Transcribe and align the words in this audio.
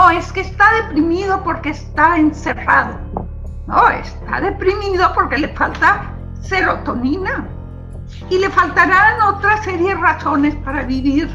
no, 0.00 0.08
es 0.08 0.32
que 0.32 0.40
está 0.40 0.64
deprimido 0.82 1.42
porque 1.44 1.70
está 1.70 2.16
encerrado. 2.16 2.94
No, 3.66 3.86
está 3.90 4.40
deprimido 4.40 5.12
porque 5.14 5.36
le 5.36 5.48
falta 5.48 6.10
serotonina 6.40 7.46
y 8.30 8.38
le 8.38 8.48
faltarán 8.48 9.20
otra 9.20 9.62
serie 9.62 9.94
de 9.94 10.00
razones 10.00 10.54
para 10.64 10.84
vivir 10.84 11.28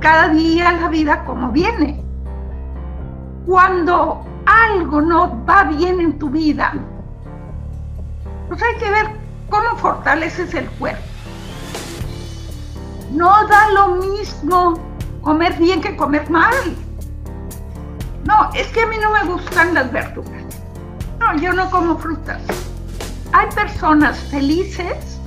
cada 0.00 0.28
día 0.28 0.72
la 0.72 0.88
vida 0.88 1.24
como 1.24 1.50
viene. 1.50 2.04
Cuando 3.46 4.22
algo 4.44 5.00
no 5.00 5.42
va 5.46 5.64
bien 5.64 5.98
en 5.98 6.18
tu 6.18 6.28
vida, 6.28 6.74
pues 8.48 8.62
hay 8.62 8.76
que 8.80 8.90
ver 8.90 9.06
cómo 9.48 9.76
fortaleces 9.78 10.52
el 10.52 10.68
cuerpo. 10.72 11.02
No 13.12 13.46
da 13.46 13.70
lo 13.70 13.88
mismo 13.96 14.74
comer 15.22 15.54
bien 15.54 15.80
que 15.80 15.96
comer 15.96 16.28
mal. 16.28 16.83
No, 18.24 18.50
es 18.54 18.66
que 18.68 18.82
a 18.82 18.86
mí 18.86 18.96
no 18.98 19.10
me 19.10 19.24
gustan 19.24 19.74
las 19.74 19.92
verduras. 19.92 20.44
No, 21.20 21.36
yo 21.36 21.52
no 21.52 21.70
como 21.70 21.98
frutas. 21.98 22.40
Hay 23.32 23.48
personas 23.54 24.18
felices 24.30 25.20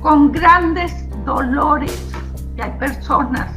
con 0.00 0.32
grandes 0.32 0.92
dolores. 1.24 2.12
Y 2.56 2.62
hay 2.62 2.70
personas 2.78 3.52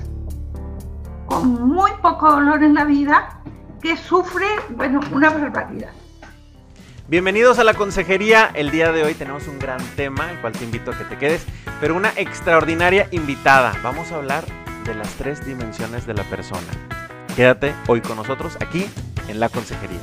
con 1.27 1.67
muy 1.67 1.91
poco 2.01 2.29
dolor 2.29 2.63
en 2.63 2.73
la 2.73 2.83
vida 2.85 3.39
que 3.81 3.95
sufren, 3.97 4.59
bueno, 4.71 4.99
una 5.11 5.29
barbaridad. 5.29 5.91
Bienvenidos 7.07 7.59
a 7.59 7.63
la 7.63 7.73
consejería. 7.73 8.51
El 8.53 8.71
día 8.71 8.91
de 8.91 9.03
hoy 9.03 9.13
tenemos 9.13 9.47
un 9.47 9.59
gran 9.59 9.79
tema, 9.95 10.31
el 10.31 10.39
cual 10.39 10.53
te 10.53 10.63
invito 10.63 10.91
a 10.91 10.97
que 10.97 11.03
te 11.05 11.17
quedes, 11.17 11.45
pero 11.79 11.95
una 11.95 12.11
extraordinaria 12.15 13.07
invitada. 13.11 13.73
Vamos 13.81 14.11
a 14.11 14.15
hablar 14.15 14.45
de 14.85 14.95
las 14.95 15.09
tres 15.15 15.45
dimensiones 15.45 16.05
de 16.05 16.13
la 16.13 16.23
persona. 16.23 16.67
Quédate 17.35 17.73
hoy 17.87 17.99
con 17.99 18.15
nosotros 18.15 18.57
aquí 18.59 18.85
en 19.27 19.39
la 19.39 19.49
consejería. 19.49 19.97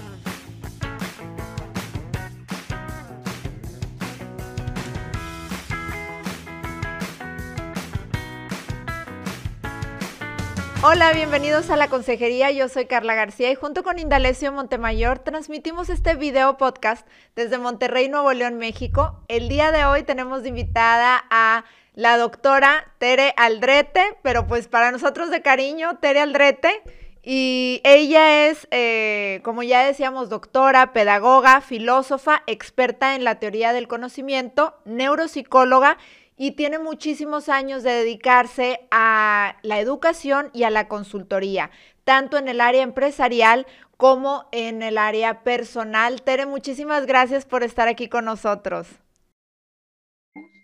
Hola, 10.82 11.12
bienvenidos 11.12 11.70
a 11.70 11.76
la 11.76 11.86
consejería. 11.86 12.50
Yo 12.50 12.68
soy 12.68 12.86
Carla 12.86 13.14
García 13.14 13.52
y 13.52 13.54
junto 13.54 13.84
con 13.84 14.00
Indalecio 14.00 14.50
Montemayor 14.50 15.20
transmitimos 15.20 15.88
este 15.88 16.16
video 16.16 16.56
podcast 16.56 17.06
desde 17.36 17.58
Monterrey, 17.58 18.08
Nuevo 18.08 18.32
León, 18.32 18.58
México. 18.58 19.20
El 19.28 19.48
día 19.48 19.70
de 19.70 19.84
hoy 19.84 20.02
tenemos 20.02 20.42
de 20.42 20.48
invitada 20.48 21.22
a 21.30 21.64
la 21.94 22.16
doctora 22.16 22.92
Tere 22.98 23.34
Aldrete, 23.36 24.16
pero 24.22 24.48
pues 24.48 24.66
para 24.66 24.90
nosotros 24.90 25.30
de 25.30 25.42
cariño, 25.42 25.98
Tere 25.98 26.18
Aldrete. 26.18 26.82
Y 27.22 27.82
ella 27.84 28.46
es, 28.48 28.66
eh, 28.70 29.40
como 29.44 29.62
ya 29.62 29.84
decíamos, 29.84 30.30
doctora, 30.30 30.92
pedagoga, 30.92 31.60
filósofa, 31.60 32.42
experta 32.46 33.14
en 33.14 33.24
la 33.24 33.38
teoría 33.38 33.72
del 33.72 33.88
conocimiento, 33.88 34.78
neuropsicóloga 34.86 35.98
y 36.36 36.52
tiene 36.52 36.78
muchísimos 36.78 37.50
años 37.50 37.82
de 37.82 37.90
dedicarse 37.90 38.88
a 38.90 39.56
la 39.62 39.78
educación 39.78 40.48
y 40.54 40.62
a 40.62 40.70
la 40.70 40.88
consultoría, 40.88 41.70
tanto 42.04 42.38
en 42.38 42.48
el 42.48 42.62
área 42.62 42.82
empresarial 42.82 43.66
como 43.98 44.48
en 44.50 44.80
el 44.80 44.96
área 44.96 45.42
personal. 45.42 46.22
Tere, 46.22 46.46
muchísimas 46.46 47.04
gracias 47.04 47.44
por 47.44 47.62
estar 47.62 47.88
aquí 47.88 48.08
con 48.08 48.24
nosotros. 48.24 48.88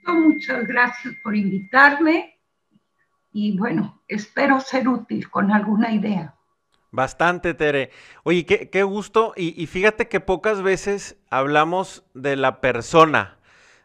Muchas 0.07 0.67
gracias 0.67 1.15
por 1.23 1.37
invitarme 1.37 2.39
y 3.31 3.59
bueno, 3.59 4.03
espero 4.09 4.61
ser 4.61 4.89
útil 4.89 5.29
con 5.29 5.53
alguna 5.53 5.93
idea. 5.93 6.36
Bastante, 6.97 7.52
Tere. 7.52 7.91
Oye, 8.22 8.46
qué, 8.46 8.83
gusto. 8.83 9.34
y, 9.36 9.67
fíjate 9.67 10.08
que 10.08 10.18
pocas 10.20 10.62
veces 10.62 11.18
hablamos 11.29 12.05
de 12.14 12.36
la 12.36 12.62
persona, 12.62 13.36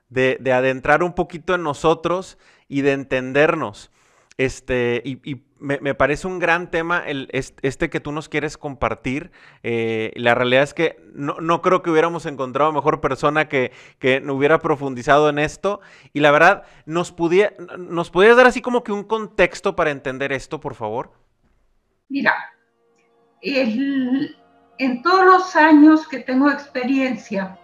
de, 0.08 0.40
adentrar 0.54 1.04
un 1.04 1.12
poquito 1.12 1.54
en 1.54 1.62
nosotros 1.62 2.38
y 2.70 2.82
de 2.82 2.94
entendernos. 2.94 3.92
Este, 4.38 5.02
y, 5.04 5.42
me, 5.60 5.94
parece 5.94 6.26
un 6.26 6.40
gran 6.40 6.72
tema 6.72 7.04
el, 7.06 7.28
este 7.34 7.90
que 7.90 8.00
tú 8.00 8.14
nos 8.14 8.30
quieres 8.30 8.58
compartir. 8.58 9.34
Eh, 9.62 10.14
la 10.16 10.34
realidad 10.34 10.64
es 10.64 10.74
que 10.74 10.98
no, 11.14 11.62
creo 11.62 11.82
que 11.82 11.90
hubiéramos 11.90 12.26
encontrado 12.26 12.72
mejor 12.72 13.02
persona 13.02 13.50
que, 13.50 13.74
que 14.00 14.24
hubiera 14.26 14.60
profundizado 14.60 15.28
en 15.28 15.38
esto. 15.38 15.82
Y 16.14 16.22
la 16.22 16.32
verdad, 16.32 16.64
¿nos, 16.86 17.12
pudiera, 17.12 17.54
¿nos 17.78 18.10
podías 18.10 18.38
dar 18.38 18.48
así 18.48 18.62
como 18.62 18.86
que 18.86 18.94
un 18.94 19.04
contexto 19.04 19.76
para 19.76 19.92
entender 19.92 20.32
esto, 20.32 20.62
por 20.62 20.76
favor? 20.76 21.12
Mira, 22.08 22.34
en 23.42 25.02
todos 25.02 25.26
los 25.26 25.56
años 25.56 26.08
que 26.08 26.20
tengo 26.20 26.50
experiencia, 26.50 27.58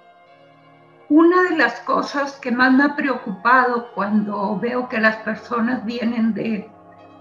una 1.10 1.44
de 1.44 1.58
las 1.58 1.80
cosas 1.82 2.34
que 2.40 2.52
más 2.52 2.74
me 2.74 2.84
ha 2.84 2.96
preocupado 2.96 3.92
cuando 3.94 4.60
veo 4.60 4.90
que 4.90 5.00
las 5.00 5.18
personas 5.18 5.86
vienen 5.86 6.34
de 6.34 6.70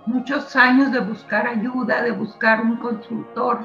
muchos 0.06 0.56
años 0.56 0.90
de 0.92 1.00
buscar 1.00 1.46
ayuda, 1.46 2.02
de 2.02 2.12
buscar 2.12 2.60
un 2.62 2.76
consultor, 2.76 3.60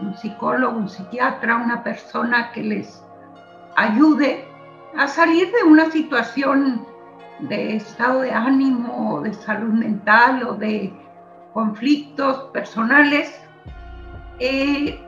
un 0.00 0.14
psicólogo, 0.16 0.78
un 0.78 0.88
psiquiatra, 0.88 1.56
una 1.56 1.82
persona 1.82 2.50
que 2.52 2.62
les 2.62 3.02
ayude 3.76 4.44
a 4.96 5.06
salir 5.06 5.50
de 5.52 5.68
una 5.68 5.90
situación 5.90 6.86
de 7.40 7.76
estado 7.76 8.20
de 8.20 8.32
ánimo, 8.32 9.20
de 9.22 9.34
salud 9.34 9.72
mental 9.72 10.42
o 10.44 10.54
de 10.54 10.92
conflictos 11.52 12.44
personales, 12.52 13.41
eh, 14.38 15.00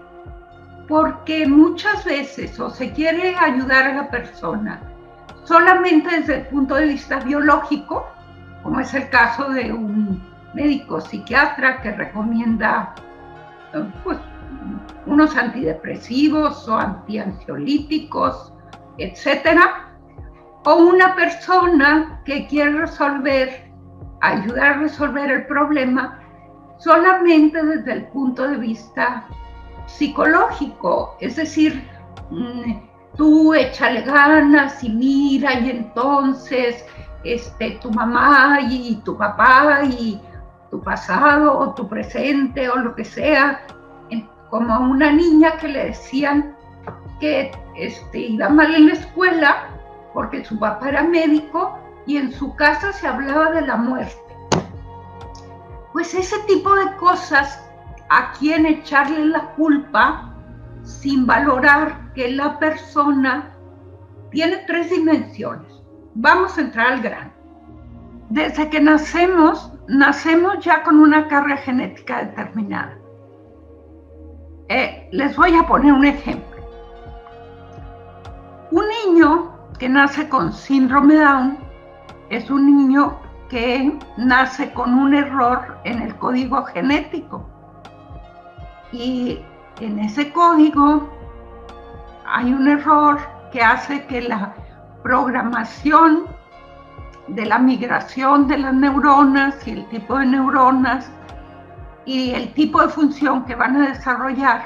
porque 0.89 1.47
muchas 1.47 2.05
veces 2.05 2.59
o 2.61 2.71
se 2.71 2.93
quiere 2.93 3.37
ayudar 3.37 3.87
a 3.87 3.95
la 3.95 4.11
persona 4.11 4.81
solamente 5.45 6.21
desde 6.21 6.37
el 6.37 6.47
punto 6.47 6.75
de 6.75 6.87
vista 6.87 7.21
biológico, 7.21 8.07
como 8.63 8.81
es 8.81 8.93
el 8.95 9.09
caso 9.11 9.51
de 9.51 9.73
un 9.73 10.23
médico 10.55 11.01
psiquiatra 11.01 11.81
que 11.83 11.93
recomienda 11.93 12.95
pues, 14.03 14.19
unos 15.07 15.37
antidepresivos 15.37 16.67
o 16.69 16.79
antiansiolíticos, 16.79 18.53
etcétera, 18.99 19.91
o 20.65 20.77
una 20.77 21.15
persona 21.15 22.21
que 22.25 22.47
quiere 22.47 22.73
resolver, 22.73 23.71
ayudar 24.23 24.65
a 24.65 24.79
resolver 24.79 25.31
el 25.31 25.47
problema 25.47 26.24
solamente 26.85 27.63
desde 27.63 27.93
el 27.93 28.05
punto 28.09 28.47
de 28.47 28.59
vista 28.59 29.25
psicológico, 29.87 31.17
es 31.19 31.37
decir, 31.37 31.89
mm, 32.31 32.75
tú 33.17 33.55
échale 33.55 34.03
ganas 34.03 34.85
y 34.85 34.91
mira 34.91 35.61
y 35.61 35.71
entonces 35.71 36.85
este, 37.25 37.79
tu 37.81 37.91
mamá 37.91 38.59
y 38.69 38.97
tu 39.05 39.17
papá 39.17 39.81
y 39.85 40.21
tu 40.71 40.83
pasado 40.83 41.59
o 41.59 41.75
tu 41.75 41.89
presente 41.89 42.69
o 42.69 42.77
lo 42.77 42.95
que 42.95 43.05
sea, 43.05 43.67
como 44.51 44.75
a 44.75 44.79
una 44.79 45.11
niña 45.11 45.57
que 45.57 45.69
le 45.69 45.87
decían 45.87 46.55
que 47.19 47.51
este, 47.77 48.19
iba 48.19 48.49
mal 48.51 48.75
en 48.75 48.89
la 48.89 48.93
escuela 48.93 49.69
porque 50.13 50.45
su 50.45 50.59
papá 50.59 50.91
era 50.91 51.03
médico 51.03 51.79
y 52.07 52.19
en 52.19 52.31
su 52.31 52.55
casa 52.55 52.93
se 52.93 53.07
hablaba 53.09 53.51
de 53.53 53.63
la 53.63 53.77
muerte. 53.77 54.24
Pues 55.95 56.13
ese 56.13 56.37
tipo 56.49 56.75
de 56.75 56.97
cosas 56.97 57.63
a 58.11 58.33
quién 58.33 58.67
echarle 58.67 59.27
la 59.27 59.53
culpa 59.55 60.35
sin 60.83 61.25
valorar 61.25 62.13
que 62.15 62.33
la 62.33 62.59
persona 62.59 63.55
tiene 64.33 64.57
tres 64.67 64.91
dimensiones. 64.91 65.73
Vamos 66.17 66.59
a 66.59 66.63
entrar 66.63 66.95
al 66.95 67.01
grano. 67.01 67.31
Desde 68.29 68.69
que 68.71 68.81
nacemos, 68.81 69.73
nacemos 69.87 70.65
ya 70.65 70.83
con 70.83 70.99
una 70.99 71.29
carga 71.29 71.59
genética 71.59 72.25
determinada. 72.25 72.99
Eh, 74.71 75.09
les 75.13 75.37
voy 75.37 75.55
a 75.55 75.65
poner 75.65 75.93
un 75.93 76.07
ejemplo. 76.07 76.61
Un 78.73 78.85
niño 79.07 79.53
que 79.79 79.89
nace 79.89 80.29
con 80.29 80.53
síndrome 80.53 81.15
Down 81.15 81.57
es 82.31 82.51
un 82.51 82.67
niño 82.67 83.21
que 83.49 83.99
nace 84.17 84.73
con 84.73 84.95
un 84.95 85.15
error 85.15 85.79
en 85.85 86.03
el 86.03 86.15
código 86.17 86.65
genético. 86.65 87.47
Y 88.93 89.41
en 89.81 89.99
ese 89.99 90.33
código 90.33 91.09
hay 92.27 92.53
un 92.53 92.69
error 92.69 93.19
que 93.53 93.63
hace 93.63 94.07
que 94.07 94.23
la 94.23 94.55
programación 95.03 96.27
de 97.29 97.47
la 97.47 97.59
migración 97.59 98.47
de 98.49 98.59
las 98.59 98.75
neuronas 98.75 99.67
y 99.67 99.73
el 99.73 99.89
tipo 99.89 100.19
de 100.19 100.27
neuronas 100.27 101.11
y 102.05 102.33
el 102.33 102.53
tipo 102.55 102.83
de 102.83 102.89
función 102.89 103.45
que 103.45 103.55
van 103.55 103.77
a 103.77 103.89
desarrollar 103.89 104.65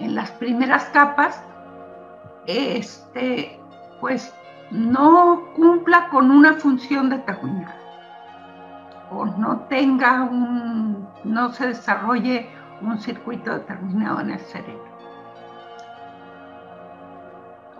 en 0.00 0.14
las 0.14 0.30
primeras 0.32 0.84
capas, 0.86 1.42
este, 2.46 3.60
pues 4.00 4.34
no 4.70 5.52
cumpla 5.56 6.08
con 6.08 6.30
una 6.30 6.54
función 6.54 7.10
determinada 7.10 7.80
o 9.10 9.26
no 9.26 9.60
tenga 9.68 10.22
un, 10.22 11.08
no 11.24 11.52
se 11.52 11.68
desarrolle 11.68 12.48
un 12.80 12.98
circuito 12.98 13.52
determinado 13.52 14.20
en 14.20 14.30
el 14.30 14.40
cerebro. 14.40 14.90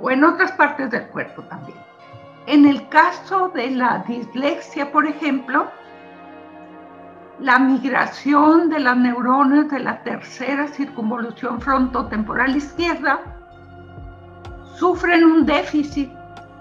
O 0.00 0.10
en 0.10 0.24
otras 0.24 0.52
partes 0.52 0.90
del 0.90 1.06
cuerpo 1.08 1.42
también. 1.42 1.78
En 2.46 2.66
el 2.66 2.88
caso 2.88 3.50
de 3.50 3.70
la 3.70 3.98
dislexia, 4.08 4.90
por 4.90 5.06
ejemplo, 5.06 5.66
la 7.38 7.58
migración 7.58 8.68
de 8.68 8.80
las 8.80 8.96
neuronas 8.96 9.70
de 9.70 9.78
la 9.78 10.02
tercera 10.02 10.66
circunvolución 10.68 11.60
frontotemporal 11.60 12.56
izquierda 12.56 13.20
sufren 14.74 15.24
un 15.24 15.46
déficit 15.46 16.10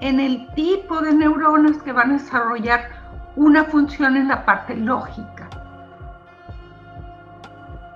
en 0.01 0.19
el 0.19 0.47
tipo 0.53 1.01
de 1.01 1.13
neuronas 1.13 1.77
que 1.83 1.91
van 1.91 2.11
a 2.11 2.13
desarrollar 2.13 2.89
una 3.35 3.63
función 3.65 4.15
en 4.15 4.27
la 4.27 4.45
parte 4.45 4.75
lógica. 4.75 5.49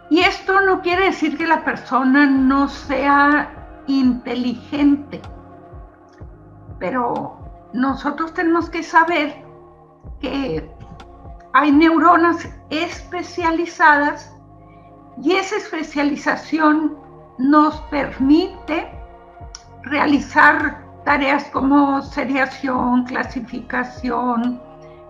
Y 0.10 0.20
esto 0.20 0.62
no 0.62 0.82
quiere 0.82 1.06
decir 1.06 1.38
que 1.38 1.48
la 1.48 1.64
persona 1.64 2.26
no 2.26 2.68
sea 2.68 3.50
inteligente, 3.88 5.22
pero 6.80 7.40
nosotros 7.74 8.34
tenemos 8.34 8.70
que 8.70 8.84
saber 8.84 9.44
que 10.20 10.70
hay 11.54 11.72
neuronas 11.72 12.48
especializadas 12.70 14.36
y 15.22 15.34
esa 15.34 15.58
especialización 15.58 16.98
nos 17.38 17.80
permite 17.84 18.90
realizar 19.84 20.83
tareas 21.04 21.46
como 21.46 22.02
seriación, 22.02 23.04
clasificación, 23.06 24.62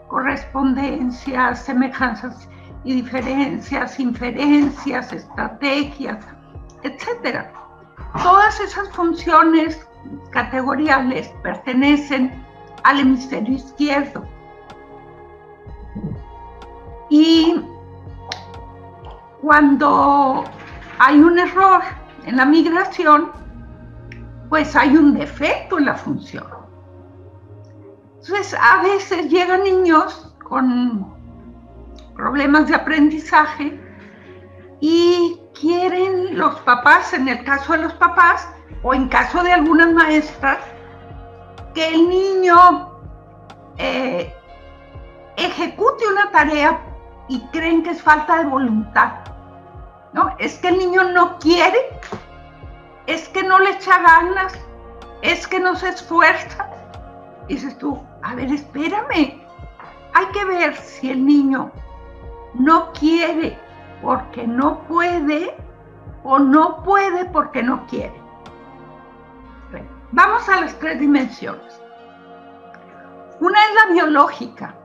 correspondencias, 0.08 1.64
semejanzas 1.64 2.48
y 2.84 2.96
diferencias, 2.96 4.00
inferencias, 4.00 5.14
estrategias, 5.14 6.26
etc. 6.84 7.46
Todas 8.22 8.60
esas 8.60 8.90
funciones 8.92 9.88
categoriales 10.32 11.34
pertenecen 11.42 12.44
al 12.84 13.00
hemisferio 13.00 13.56
izquierdo. 13.56 14.24
Y 17.10 17.62
cuando 19.42 20.44
hay 21.00 21.20
un 21.20 21.38
error 21.38 21.82
en 22.26 22.38
la 22.38 22.46
migración, 22.46 23.43
pues 24.54 24.76
hay 24.76 24.96
un 24.96 25.16
defecto 25.16 25.80
en 25.80 25.86
la 25.86 25.96
función. 25.96 26.46
Entonces, 28.22 28.54
a 28.54 28.84
veces 28.84 29.28
llegan 29.28 29.64
niños 29.64 30.32
con 30.44 31.12
problemas 32.16 32.68
de 32.68 32.76
aprendizaje 32.76 33.82
y 34.80 35.40
quieren 35.60 36.38
los 36.38 36.60
papás, 36.60 37.14
en 37.14 37.30
el 37.30 37.44
caso 37.44 37.74
de 37.74 37.80
los 37.80 37.94
papás, 37.94 38.48
o 38.84 38.94
en 38.94 39.10
caso 39.10 39.42
de 39.42 39.54
algunas 39.54 39.92
maestras, 39.92 40.60
que 41.74 41.88
el 41.88 42.08
niño 42.08 42.92
eh, 43.80 44.32
ejecute 45.36 46.06
una 46.10 46.30
tarea 46.30 46.80
y 47.28 47.40
creen 47.48 47.82
que 47.82 47.90
es 47.90 48.04
falta 48.04 48.38
de 48.38 48.46
voluntad. 48.46 49.14
¿no? 50.14 50.36
Es 50.38 50.60
que 50.60 50.68
el 50.68 50.78
niño 50.78 51.06
no 51.06 51.40
quiere, 51.40 51.80
es 53.08 53.28
que 53.30 53.44
no 53.44 53.60
le 53.60 53.72
echa 53.72 54.00
ganas, 54.00 54.54
es 55.22 55.48
que 55.48 55.60
no 55.60 55.76
se 55.76 55.90
esfuerza. 55.90 56.70
dices 57.48 57.78
tú, 57.78 58.02
a 58.22 58.36
ver, 58.36 58.52
espérame. 58.52 59.42
Hay 60.14 60.26
que 60.32 60.46
ver 60.46 60.76
si 60.76 61.12
el 61.12 61.26
niño 61.26 61.72
no 62.54 62.92
quiere 62.94 63.58
porque 64.02 64.46
no 64.46 64.80
puede 64.84 65.56
o 66.24 66.40
no 66.40 66.84
puede 66.84 67.26
porque 67.26 67.64
no 67.64 67.86
quiere. 67.88 68.24
Vamos 70.12 70.48
a 70.48 70.62
las 70.62 70.78
tres 70.78 71.00
dimensiones. 71.00 71.82
Una 73.40 73.60
es 73.66 73.76
la 73.76 73.94
biológica, 73.94 74.76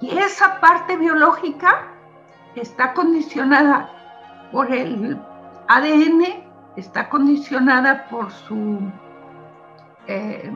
y 0.00 0.16
esa 0.16 0.60
parte 0.60 0.96
biológica 0.96 1.88
está 2.54 2.94
condicionada 2.94 3.90
por 4.52 4.72
el 4.72 5.18
ADN, 5.68 6.49
está 6.76 7.08
condicionada 7.08 8.06
por 8.08 8.30
su, 8.30 8.80
eh, 10.06 10.50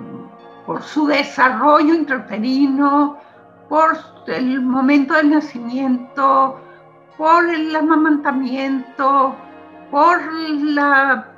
por 0.67 0.83
su 0.83 1.07
desarrollo 1.07 1.95
intrauterino, 1.95 3.19
por 3.69 3.99
el 4.27 4.61
momento 4.61 5.15
del 5.15 5.31
nacimiento, 5.31 6.61
por 7.17 7.49
el 7.49 7.75
amamantamiento, 7.75 9.35
por, 9.91 10.21
la, 10.33 11.29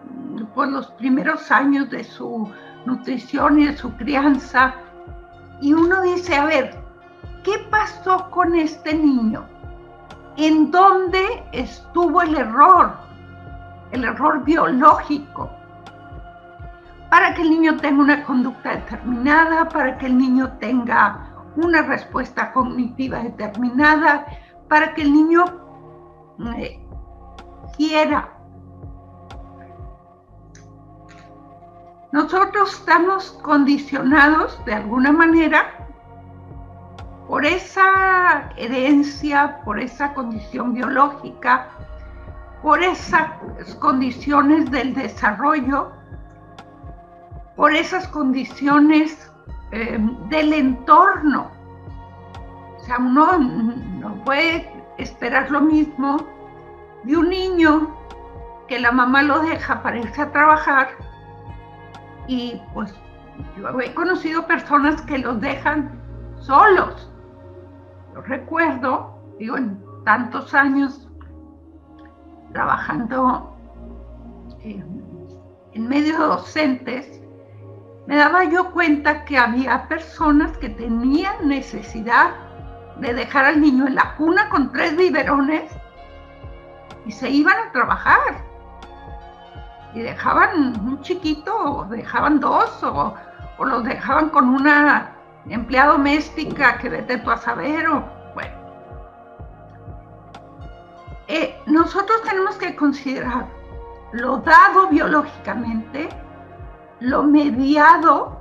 por 0.54 0.68
los 0.68 0.86
primeros 0.92 1.50
años 1.50 1.90
de 1.90 2.04
su 2.04 2.50
nutrición 2.84 3.60
y 3.60 3.66
de 3.66 3.76
su 3.76 3.92
crianza. 3.96 4.74
Y 5.60 5.72
uno 5.72 6.02
dice, 6.02 6.36
a 6.36 6.44
ver, 6.44 6.76
¿qué 7.42 7.52
pasó 7.70 8.30
con 8.30 8.54
este 8.54 8.94
niño? 8.94 9.44
¿En 10.36 10.70
dónde 10.70 11.44
estuvo 11.52 12.20
el 12.22 12.36
error? 12.36 13.05
El 13.92 14.04
error 14.04 14.44
biológico. 14.44 15.50
Para 17.10 17.34
que 17.34 17.42
el 17.42 17.50
niño 17.50 17.76
tenga 17.76 18.02
una 18.02 18.24
conducta 18.24 18.70
determinada, 18.70 19.68
para 19.68 19.96
que 19.98 20.06
el 20.06 20.18
niño 20.18 20.52
tenga 20.58 21.30
una 21.56 21.82
respuesta 21.82 22.52
cognitiva 22.52 23.20
determinada, 23.20 24.26
para 24.68 24.94
que 24.94 25.02
el 25.02 25.12
niño 25.12 25.44
eh, 26.56 26.80
quiera. 27.76 28.28
Nosotros 32.12 32.72
estamos 32.72 33.32
condicionados 33.42 34.58
de 34.64 34.74
alguna 34.74 35.12
manera 35.12 35.86
por 37.26 37.44
esa 37.44 38.50
herencia, 38.56 39.60
por 39.64 39.80
esa 39.80 40.14
condición 40.14 40.74
biológica, 40.74 41.68
por 42.66 42.82
esas 42.82 43.30
condiciones 43.78 44.68
del 44.72 44.92
desarrollo, 44.92 45.92
por 47.54 47.72
esas 47.72 48.08
condiciones 48.08 49.30
eh, 49.70 49.96
del 50.28 50.52
entorno. 50.52 51.48
O 52.76 52.80
sea, 52.80 52.98
uno 52.98 53.38
no 53.38 54.16
puede 54.24 54.68
esperar 54.98 55.48
lo 55.48 55.60
mismo 55.60 56.16
de 57.04 57.16
un 57.16 57.28
niño 57.28 57.96
que 58.66 58.80
la 58.80 58.90
mamá 58.90 59.22
lo 59.22 59.38
deja 59.38 59.80
para 59.80 59.98
irse 59.98 60.22
a 60.22 60.32
trabajar 60.32 60.88
y 62.26 62.60
pues 62.74 62.92
yo 63.56 63.80
he 63.80 63.94
conocido 63.94 64.44
personas 64.44 65.00
que 65.02 65.18
los 65.18 65.40
dejan 65.40 65.92
solos 66.40 67.12
recuerdo, 68.26 69.16
digo, 69.38 69.56
en 69.56 69.80
tantos 70.04 70.52
años 70.52 71.05
trabajando 72.56 73.54
en 74.62 75.88
medio 75.88 76.14
de 76.18 76.24
docentes, 76.24 77.20
me 78.06 78.16
daba 78.16 78.44
yo 78.44 78.70
cuenta 78.70 79.26
que 79.26 79.36
había 79.36 79.86
personas 79.88 80.56
que 80.56 80.70
tenían 80.70 81.46
necesidad 81.46 82.30
de 82.98 83.12
dejar 83.12 83.44
al 83.44 83.60
niño 83.60 83.86
en 83.86 83.94
la 83.94 84.14
cuna 84.16 84.48
con 84.48 84.72
tres 84.72 84.96
biberones 84.96 85.70
y 87.04 87.12
se 87.12 87.28
iban 87.28 87.56
a 87.58 87.72
trabajar. 87.72 88.42
Y 89.92 90.00
dejaban 90.00 90.80
un 90.80 91.02
chiquito, 91.02 91.54
o 91.54 91.84
dejaban 91.84 92.40
dos, 92.40 92.82
o, 92.82 93.14
los 93.58 93.84
dejaban 93.84 94.30
con 94.30 94.48
una 94.48 95.10
empleada 95.46 95.92
doméstica 95.92 96.78
que 96.78 96.88
vete 96.88 97.18
tú 97.18 97.30
a 97.30 97.36
saber, 97.36 97.86
nosotros 101.76 102.22
tenemos 102.22 102.56
que 102.56 102.74
considerar 102.74 103.46
lo 104.12 104.38
dado 104.38 104.88
biológicamente, 104.88 106.08
lo 107.00 107.22
mediado 107.22 108.40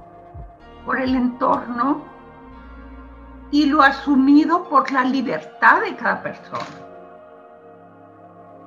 por 0.86 1.02
el 1.02 1.14
entorno 1.14 2.02
y 3.52 3.66
lo 3.66 3.82
asumido 3.82 4.64
por 4.70 4.90
la 4.90 5.04
libertad 5.04 5.82
de 5.82 5.98
cada 5.98 6.24
persona. 6.24 6.66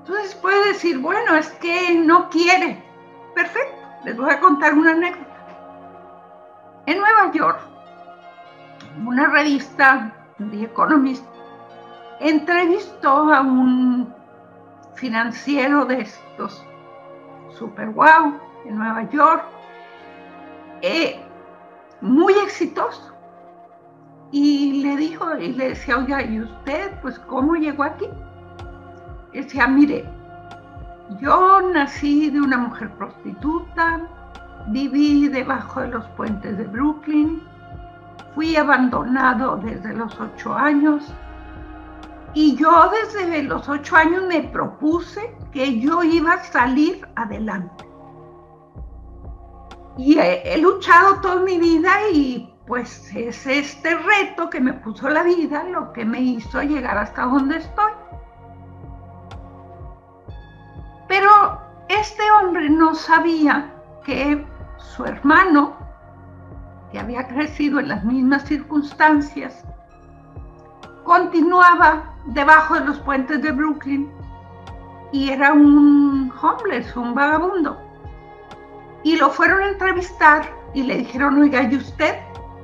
Entonces 0.00 0.34
puede 0.34 0.68
decir, 0.68 0.98
bueno, 0.98 1.34
es 1.34 1.48
que 1.52 1.94
no 1.94 2.28
quiere. 2.28 2.84
Perfecto, 3.34 3.86
les 4.04 4.18
voy 4.18 4.30
a 4.30 4.38
contar 4.38 4.74
una 4.74 4.90
anécdota. 4.90 5.24
En 6.84 6.98
Nueva 6.98 7.32
York, 7.32 7.60
una 9.06 9.28
revista, 9.28 10.12
The 10.38 10.64
Economist, 10.64 11.24
entrevistó 12.20 13.32
a 13.32 13.40
un 13.40 14.17
financiero 14.98 15.84
de 15.84 16.00
estos 16.00 16.64
super 17.50 17.88
wow 17.90 18.34
en 18.66 18.76
Nueva 18.76 19.08
York, 19.10 19.44
eh, 20.82 21.20
muy 22.00 22.34
exitoso. 22.34 23.14
Y 24.30 24.82
le 24.82 24.96
dijo, 24.96 25.36
y 25.38 25.52
le 25.52 25.70
decía, 25.70 25.98
oiga, 25.98 26.22
¿y 26.22 26.40
usted, 26.40 26.92
pues 27.00 27.18
cómo 27.20 27.54
llegó 27.54 27.84
aquí? 27.84 28.06
Y 29.32 29.38
decía, 29.38 29.66
mire, 29.66 30.04
yo 31.20 31.62
nací 31.72 32.28
de 32.30 32.40
una 32.40 32.58
mujer 32.58 32.90
prostituta, 32.90 34.00
viví 34.68 35.28
debajo 35.28 35.80
de 35.80 35.88
los 35.88 36.04
puentes 36.08 36.58
de 36.58 36.64
Brooklyn, 36.64 37.42
fui 38.34 38.56
abandonado 38.56 39.56
desde 39.56 39.94
los 39.94 40.20
ocho 40.20 40.54
años 40.54 41.10
y 42.34 42.56
yo 42.56 42.90
desde 42.90 43.42
los 43.42 43.68
ocho 43.68 43.96
años 43.96 44.24
me 44.28 44.42
propuse 44.42 45.34
que 45.52 45.80
yo 45.80 46.02
iba 46.02 46.34
a 46.34 46.44
salir 46.44 47.06
adelante. 47.16 47.88
Y 49.96 50.18
he, 50.18 50.54
he 50.54 50.58
luchado 50.58 51.20
toda 51.20 51.40
mi 51.40 51.58
vida 51.58 51.90
y 52.12 52.54
pues 52.66 53.10
es 53.16 53.46
este 53.46 53.96
reto 53.96 54.50
que 54.50 54.60
me 54.60 54.74
puso 54.74 55.08
la 55.08 55.22
vida 55.22 55.64
lo 55.64 55.92
que 55.92 56.04
me 56.04 56.20
hizo 56.20 56.62
llegar 56.62 56.98
hasta 56.98 57.22
donde 57.22 57.56
estoy. 57.56 57.92
Pero 61.08 61.30
este 61.88 62.22
hombre 62.30 62.68
no 62.68 62.94
sabía 62.94 63.72
que 64.04 64.46
su 64.76 65.04
hermano, 65.06 65.76
que 66.92 66.98
había 66.98 67.26
crecido 67.26 67.80
en 67.80 67.88
las 67.88 68.04
mismas 68.04 68.44
circunstancias, 68.44 69.64
continuaba 71.08 72.04
debajo 72.26 72.74
de 72.74 72.84
los 72.84 72.98
puentes 73.00 73.40
de 73.40 73.50
Brooklyn 73.50 74.10
y 75.10 75.30
era 75.30 75.54
un 75.54 76.30
homeless, 76.40 76.94
un 76.96 77.14
vagabundo. 77.14 77.80
Y 79.04 79.16
lo 79.16 79.30
fueron 79.30 79.62
a 79.62 79.68
entrevistar 79.70 80.42
y 80.74 80.82
le 80.82 80.98
dijeron, 80.98 81.40
oiga, 81.40 81.62
¿y 81.62 81.76
usted? 81.76 82.16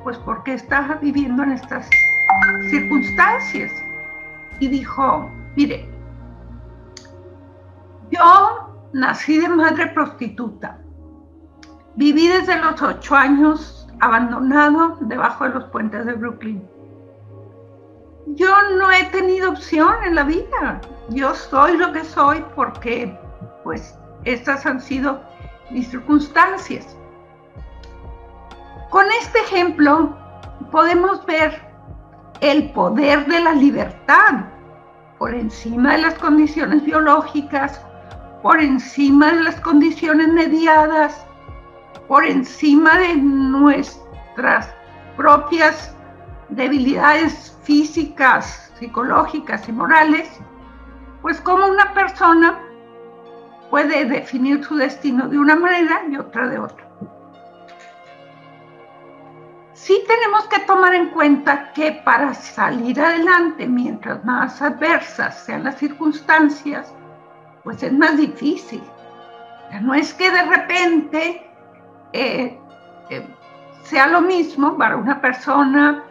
Pues 0.03 0.19
porque 0.19 0.53
está 0.53 0.99
viviendo 1.01 1.43
en 1.43 1.53
estas 1.53 1.89
circunstancias. 2.69 3.73
Y 4.61 4.69
dijo, 4.69 5.31
mire, 5.57 5.89
yo 8.11 8.75
nací 8.93 9.39
de 9.39 9.49
madre 9.49 9.87
prostituta. 9.87 10.79
Viví 11.97 12.29
desde 12.29 12.61
los 12.61 12.83
ocho 12.83 13.17
años 13.17 13.89
abandonado 14.01 14.99
debajo 15.01 15.45
de 15.45 15.51
los 15.51 15.65
puentes 15.65 16.05
de 16.05 16.13
Brooklyn. 16.13 16.74
Yo 18.26 18.50
no 18.78 18.90
he 18.90 19.04
tenido 19.07 19.50
opción 19.50 19.95
en 20.04 20.14
la 20.14 20.25
vida. 20.25 20.81
Yo 21.11 21.35
soy 21.35 21.76
lo 21.76 21.93
que 21.93 22.04
soy 22.04 22.45
porque, 22.54 23.19
pues, 23.62 23.99
estas 24.25 24.64
han 24.64 24.81
sido 24.81 25.21
mis 25.71 25.88
circunstancias. 25.88 26.97
Con 28.90 29.04
este 29.21 29.40
ejemplo 29.40 30.16
podemos 30.71 31.25
ver 31.26 31.61
el 32.40 32.71
poder 32.73 33.26
de 33.26 33.40
la 33.40 33.52
libertad 33.52 34.47
por 35.19 35.35
encima 35.35 35.93
de 35.93 36.02
las 36.02 36.14
condiciones 36.14 36.85
biológicas, 36.85 37.81
por 38.43 38.61
encima 38.61 39.33
de 39.33 39.43
las 39.45 39.61
condiciones 39.61 40.28
mediadas, 40.28 41.26
por 42.09 42.25
encima 42.25 42.99
de 42.99 43.16
nuestras 43.16 44.69
propias 45.16 45.94
debilidades 46.55 47.57
físicas, 47.63 48.73
psicológicas 48.79 49.69
y 49.69 49.73
morales, 49.73 50.29
pues 51.23 51.41
como 51.41 51.67
una 51.67 51.93
persona 51.95 52.61
puede 53.71 54.05
definir 54.05 54.65
su 54.65 54.77
destino 54.77 55.29
de 55.29 55.39
una 55.39 55.57
manera 55.57 56.03
y 56.09 56.17
otra 56.17 56.49
de 56.49 56.59
otra. 56.59 56.85
Sí 59.73 60.03
tenemos 60.07 60.47
que 60.47 60.61
tomar 60.61 60.95
en 60.95 61.11
cuenta 61.11 61.73
que 61.73 61.93
para 62.05 62.33
salir 62.33 63.01
adelante, 63.01 63.67
mientras 63.67 64.25
más 64.25 64.63
adversas 64.63 65.45
sean 65.45 65.65
las 65.65 65.77
circunstancias, 65.77 66.95
pues 67.65 67.83
es 67.83 67.93
más 67.93 68.17
difícil. 68.17 68.83
No 69.83 69.93
es 69.93 70.15
que 70.15 70.31
de 70.31 70.43
repente 70.45 71.51
eh, 72.13 72.59
eh, 73.11 73.27
sea 73.83 74.07
lo 74.07 74.21
mismo 74.21 74.77
para 74.79 74.97
una 74.97 75.21
persona 75.21 76.05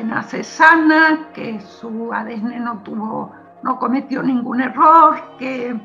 que 0.00 0.06
nace 0.06 0.42
sana, 0.42 1.28
que 1.34 1.60
su 1.60 2.10
ADN 2.10 2.64
no 2.64 2.78
tuvo, 2.78 3.32
no 3.62 3.78
cometió 3.78 4.22
ningún 4.22 4.62
error, 4.62 5.20
que 5.38 5.78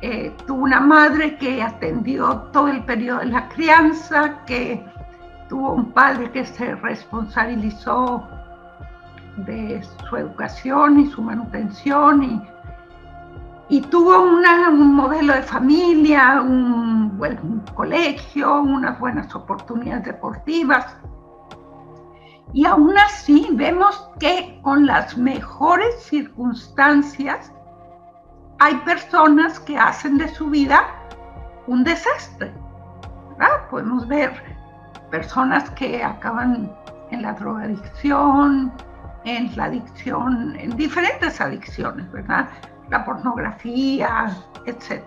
eh, 0.00 0.34
tuvo 0.44 0.64
una 0.64 0.80
madre 0.80 1.36
que 1.36 1.62
atendió 1.62 2.36
todo 2.52 2.66
el 2.66 2.82
periodo 2.84 3.20
de 3.20 3.26
la 3.26 3.48
crianza, 3.48 4.44
que 4.44 4.84
tuvo 5.48 5.74
un 5.74 5.92
padre 5.92 6.32
que 6.32 6.44
se 6.44 6.74
responsabilizó 6.74 8.26
de 9.36 9.84
su 9.84 10.16
educación 10.16 10.98
y 10.98 11.06
su 11.06 11.22
manutención 11.22 12.24
y 12.24 12.42
y 13.70 13.82
tuvo 13.82 14.22
un 14.22 14.94
modelo 14.94 15.34
de 15.34 15.42
familia, 15.42 16.40
un 16.40 17.18
buen 17.18 17.60
colegio, 17.74 18.62
unas 18.62 18.98
buenas 18.98 19.34
oportunidades 19.34 20.06
deportivas. 20.06 20.96
Y 22.52 22.64
aún 22.64 22.96
así 22.98 23.48
vemos 23.52 24.08
que 24.18 24.58
con 24.62 24.86
las 24.86 25.16
mejores 25.16 26.02
circunstancias 26.02 27.52
hay 28.58 28.74
personas 28.78 29.60
que 29.60 29.78
hacen 29.78 30.18
de 30.18 30.28
su 30.28 30.46
vida 30.46 30.80
un 31.66 31.84
desastre. 31.84 32.52
Podemos 33.70 34.08
ver 34.08 34.32
personas 35.10 35.70
que 35.70 36.02
acaban 36.02 36.74
en 37.10 37.22
la 37.22 37.34
drogadicción, 37.34 38.72
en 39.24 39.54
la 39.56 39.64
adicción, 39.64 40.56
en 40.58 40.76
diferentes 40.76 41.40
adicciones, 41.40 42.10
¿verdad? 42.10 42.48
la 42.90 43.04
pornografía, 43.04 44.34
etc. 44.66 45.02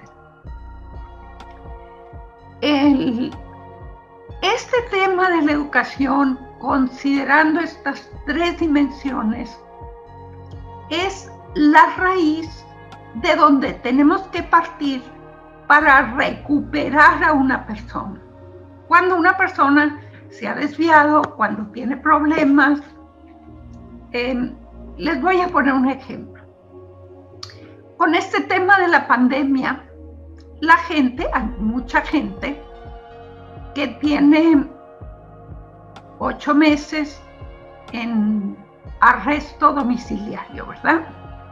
este 4.42 4.78
tema 4.92 5.30
de 5.30 5.42
la 5.42 5.52
educación, 5.52 6.40
considerando 6.62 7.60
estas 7.60 8.10
tres 8.26 8.60
dimensiones, 8.60 9.60
es 10.90 11.32
la 11.56 11.96
raíz 11.98 12.66
de 13.16 13.36
donde 13.36 13.74
tenemos 13.74 14.22
que 14.30 14.44
partir 14.44 15.02
para 15.68 16.14
recuperar 16.14 17.24
a 17.24 17.34
una 17.34 17.66
persona. 17.66 18.22
Cuando 18.88 19.16
una 19.16 19.36
persona 19.36 20.00
se 20.30 20.48
ha 20.48 20.56
desviado, 20.56 21.22
cuando 21.36 21.66
tiene 21.72 21.98
problemas, 21.98 22.80
eh, 24.12 24.54
les 24.98 25.22
voy 25.22 25.42
a 25.42 25.48
poner 25.48 25.74
un 25.74 25.90
ejemplo 25.90 26.32
con 28.02 28.16
este 28.16 28.42
tema 28.42 28.80
de 28.80 28.88
la 28.88 29.08
pandemia, 29.08 29.86
la 30.60 30.76
gente, 30.78 31.28
mucha 31.60 32.02
gente 32.02 32.60
que 33.76 33.90
tiene 34.02 34.68
ocho 36.24 36.54
meses 36.54 37.20
en 37.94 38.56
arresto 39.00 39.74
domiciliario, 39.74 40.68
¿verdad? 40.68 41.02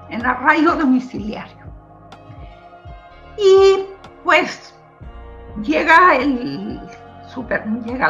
En 0.09 0.23
arraigo 0.23 0.73
domiciliario. 0.75 1.57
Y 3.35 3.83
pues 4.23 4.75
llega 5.63 6.15
el 6.17 6.79
super, 7.33 7.65
llega 7.83 8.09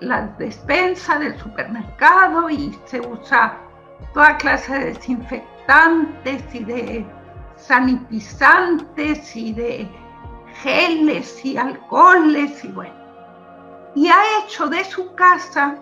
la 0.00 0.22
despensa 0.38 1.18
del 1.18 1.38
supermercado 1.38 2.48
y 2.48 2.74
se 2.86 3.00
usa 3.00 3.58
toda 4.14 4.38
clase 4.38 4.78
de 4.78 4.84
desinfectantes 4.94 6.42
y 6.54 6.64
de 6.64 7.06
sanitizantes 7.56 9.36
y 9.36 9.52
de 9.52 9.88
geles 10.62 11.44
y 11.44 11.58
alcoholes 11.58 12.64
y 12.64 12.68
bueno. 12.68 12.94
Y 13.94 14.08
ha 14.08 14.22
hecho 14.42 14.66
de 14.66 14.82
su 14.84 15.14
casa 15.14 15.76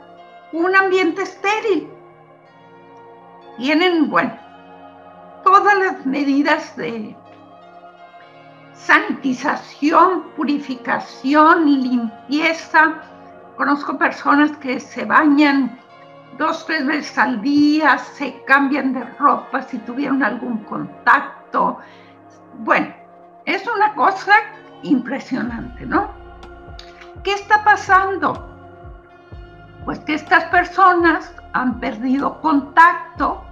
un 0.52 0.74
ambiente 0.74 1.22
estéril. 1.22 1.88
Tienen, 3.56 4.08
bueno, 4.08 4.36
todas 5.44 5.76
las 5.78 6.06
medidas 6.06 6.76
de 6.76 7.16
sanitización, 8.74 10.30
purificación, 10.36 11.66
limpieza. 11.66 13.02
Conozco 13.56 13.98
personas 13.98 14.52
que 14.58 14.78
se 14.78 15.04
bañan 15.04 15.78
dos, 16.38 16.64
tres 16.66 16.86
veces 16.86 17.18
al 17.18 17.40
día, 17.40 17.98
se 17.98 18.42
cambian 18.44 18.92
de 18.92 19.04
ropa 19.18 19.62
si 19.62 19.78
tuvieron 19.78 20.22
algún 20.22 20.58
contacto 20.64 21.78
bueno, 22.58 22.92
es 23.46 23.64
una 23.66 23.94
cosa 23.94 24.32
impresionante, 24.82 25.86
¿no? 25.86 26.10
¿Qué 27.22 27.32
está 27.32 27.62
pasando? 27.64 28.57
Pues 29.88 30.00
que 30.00 30.12
estas 30.12 30.44
personas 30.50 31.34
han 31.54 31.80
perdido 31.80 32.42
contacto 32.42 33.42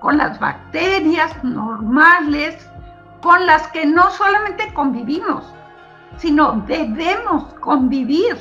con 0.00 0.18
las 0.18 0.38
bacterias 0.38 1.42
normales, 1.42 2.70
con 3.22 3.46
las 3.46 3.66
que 3.68 3.86
no 3.86 4.10
solamente 4.10 4.74
convivimos, 4.74 5.50
sino 6.18 6.62
debemos 6.66 7.44
convivir 7.60 8.36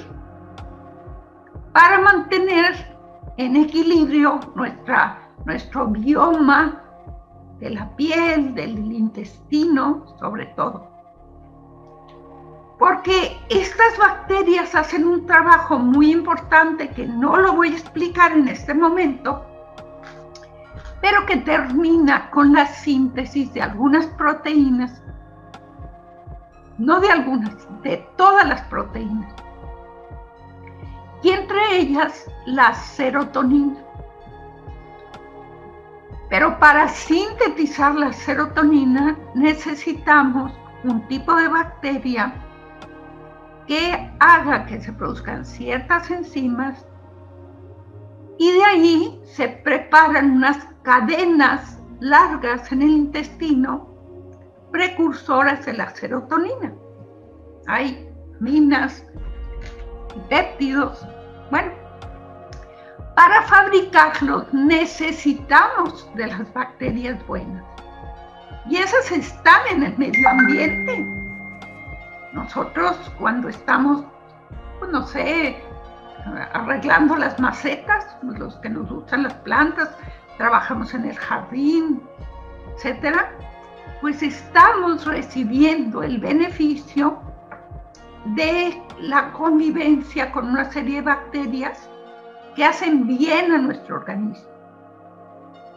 para 1.71 2.01
mantener 2.01 2.75
en 3.37 3.55
equilibrio 3.55 4.41
nuestra, 4.55 5.17
nuestro 5.45 5.87
bioma 5.87 6.83
de 7.61 7.69
la 7.69 7.95
piel, 7.95 8.53
del 8.53 8.77
intestino, 8.91 10.05
sobre 10.19 10.47
todo. 10.57 10.94
Porque 12.77 13.39
estas 13.49 13.97
bacterias 13.97 14.75
hacen 14.75 15.07
un 15.07 15.25
trabajo 15.25 15.79
muy 15.79 16.11
importante 16.11 16.89
que 16.89 17.07
no 17.07 17.37
lo 17.37 17.53
voy 17.53 17.69
a 17.69 17.77
explicar 17.77 18.33
en 18.33 18.49
este 18.49 18.73
momento, 18.73 19.45
pero 21.01 21.25
que 21.25 21.37
termina 21.37 22.29
con 22.31 22.51
la 22.51 22.65
síntesis 22.65 23.53
de 23.53 23.61
algunas 23.61 24.07
proteínas, 24.07 25.01
no 26.77 26.99
de 26.99 27.09
algunas, 27.09 27.55
de 27.81 27.97
todas 28.17 28.45
las 28.45 28.61
proteínas, 28.63 29.33
y 31.23 31.29
entre 31.29 31.77
ellas 31.77 32.29
la 32.45 32.73
serotonina. 32.73 33.77
Pero 36.29 36.59
para 36.59 36.89
sintetizar 36.89 37.95
la 37.95 38.11
serotonina 38.11 39.17
necesitamos 39.33 40.51
un 40.83 41.07
tipo 41.07 41.33
de 41.35 41.47
bacteria 41.47 42.44
que 43.67 44.11
haga 44.19 44.65
que 44.65 44.79
se 44.79 44.93
produzcan 44.93 45.45
ciertas 45.45 46.09
enzimas 46.11 46.85
y 48.37 48.51
de 48.51 48.63
ahí 48.63 49.21
se 49.23 49.47
preparan 49.47 50.31
unas 50.31 50.57
cadenas 50.83 51.79
largas 51.99 52.71
en 52.71 52.81
el 52.81 52.89
intestino 52.89 53.89
precursoras 54.71 55.65
de 55.65 55.73
la 55.73 55.89
serotonina. 55.95 56.73
Hay 57.67 58.09
minas, 58.39 59.05
péptidos. 60.29 61.05
Bueno, 61.49 61.71
para 63.15 63.41
fabricarlos 63.43 64.53
necesitamos 64.53 66.09
de 66.15 66.27
las 66.27 66.53
bacterias 66.53 67.25
buenas. 67.25 67.63
Y 68.69 68.77
esas 68.77 69.11
están 69.11 69.61
en 69.71 69.83
el 69.83 69.97
medio 69.97 70.27
ambiente. 70.27 71.14
Nosotros 72.35 72.97
cuando 73.17 73.47
estamos, 73.47 74.03
pues 74.79 74.91
no 74.91 75.07
sé, 75.07 75.63
arreglando 76.51 77.15
las 77.15 77.39
macetas, 77.39 78.17
los 78.23 78.57
que 78.57 78.69
nos 78.69 78.89
gustan 78.89 79.23
las 79.23 79.35
plantas, 79.35 79.89
trabajamos 80.37 80.93
en 80.93 81.05
el 81.05 81.17
jardín, 81.17 82.03
etcétera, 82.75 83.31
pues 84.01 84.21
estamos 84.21 85.05
recibiendo 85.05 86.03
el 86.03 86.19
beneficio 86.19 87.21
de 88.25 88.83
la 88.99 89.31
convivencia 89.31 90.33
con 90.33 90.49
una 90.49 90.69
serie 90.69 90.97
de 90.97 91.03
bacterias 91.03 91.89
que 92.53 92.65
hacen 92.65 93.07
bien 93.07 93.53
a 93.53 93.59
nuestro 93.59 93.95
organismo. 93.95 94.49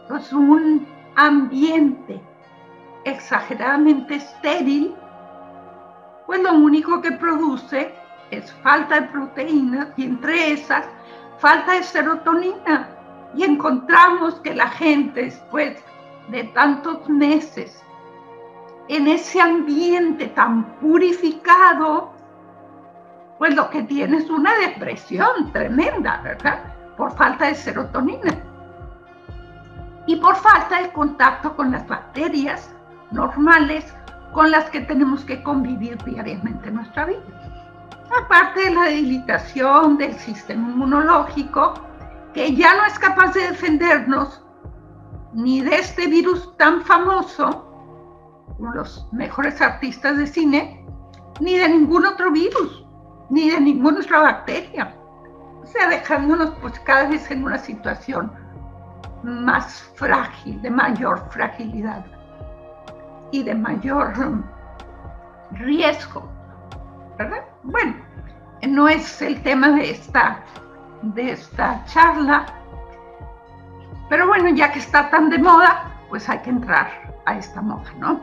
Entonces, 0.01 0.33
un 0.33 0.85
ambiente 1.15 2.21
exageradamente 3.05 4.15
estéril 4.15 4.93
pues 6.29 6.43
lo 6.43 6.53
único 6.53 7.01
que 7.01 7.13
produce 7.13 7.91
es 8.29 8.53
falta 8.61 9.01
de 9.01 9.07
proteínas 9.07 9.87
y 9.97 10.03
entre 10.03 10.51
esas 10.51 10.85
falta 11.39 11.73
de 11.73 11.81
serotonina. 11.81 12.87
Y 13.33 13.45
encontramos 13.45 14.35
que 14.41 14.53
la 14.53 14.67
gente 14.67 15.23
después 15.23 15.83
de 16.27 16.43
tantos 16.53 17.09
meses 17.09 17.83
en 18.89 19.07
ese 19.07 19.41
ambiente 19.41 20.27
tan 20.27 20.65
purificado, 20.75 22.11
pues 23.39 23.55
lo 23.55 23.67
que 23.71 23.81
tiene 23.81 24.17
es 24.17 24.29
una 24.29 24.53
depresión 24.59 25.51
tremenda, 25.51 26.21
¿verdad? 26.23 26.59
Por 26.95 27.11
falta 27.17 27.47
de 27.47 27.55
serotonina. 27.55 28.37
Y 30.05 30.15
por 30.17 30.35
falta 30.35 30.79
de 30.83 30.91
contacto 30.91 31.55
con 31.55 31.71
las 31.71 31.87
bacterias 31.87 32.71
normales 33.09 33.91
con 34.33 34.51
las 34.51 34.69
que 34.69 34.81
tenemos 34.81 35.23
que 35.25 35.41
convivir 35.43 35.97
diariamente 36.03 36.69
en 36.69 36.75
nuestra 36.75 37.05
vida. 37.05 37.23
Aparte 38.23 38.65
de 38.65 38.71
la 38.71 38.83
debilitación 38.83 39.97
del 39.97 40.13
sistema 40.15 40.69
inmunológico, 40.69 41.73
que 42.33 42.55
ya 42.55 42.75
no 42.75 42.85
es 42.85 42.97
capaz 42.99 43.33
de 43.33 43.49
defendernos 43.49 44.43
ni 45.33 45.61
de 45.61 45.75
este 45.75 46.07
virus 46.07 46.55
tan 46.57 46.81
famoso, 46.81 47.65
los 48.73 49.07
mejores 49.11 49.61
artistas 49.61 50.17
de 50.17 50.27
cine, 50.27 50.85
ni 51.39 51.57
de 51.57 51.69
ningún 51.69 52.05
otro 52.05 52.31
virus, 52.31 52.85
ni 53.29 53.49
de 53.49 53.59
ninguna 53.59 53.99
otra 53.99 54.21
bacteria. 54.21 54.95
O 55.61 55.65
sea, 55.65 55.89
dejándonos 55.89 56.51
pues 56.61 56.79
cada 56.81 57.07
vez 57.09 57.29
en 57.31 57.43
una 57.43 57.57
situación 57.57 58.31
más 59.23 59.83
frágil, 59.95 60.61
de 60.61 60.71
mayor 60.71 61.27
fragilidad 61.29 62.05
y 63.31 63.43
de 63.43 63.55
mayor 63.55 64.13
riesgo, 65.51 66.29
¿verdad? 67.17 67.43
Bueno, 67.63 67.95
no 68.67 68.87
es 68.87 69.21
el 69.21 69.41
tema 69.41 69.69
de 69.69 69.91
esta, 69.91 70.43
de 71.01 71.31
esta 71.31 71.83
charla, 71.85 72.45
pero 74.09 74.27
bueno, 74.27 74.49
ya 74.49 74.71
que 74.71 74.79
está 74.79 75.09
tan 75.09 75.29
de 75.29 75.37
moda, 75.37 75.91
pues 76.09 76.27
hay 76.27 76.39
que 76.39 76.49
entrar 76.49 76.89
a 77.25 77.37
esta 77.37 77.61
moda, 77.61 77.91
¿no? 77.99 78.19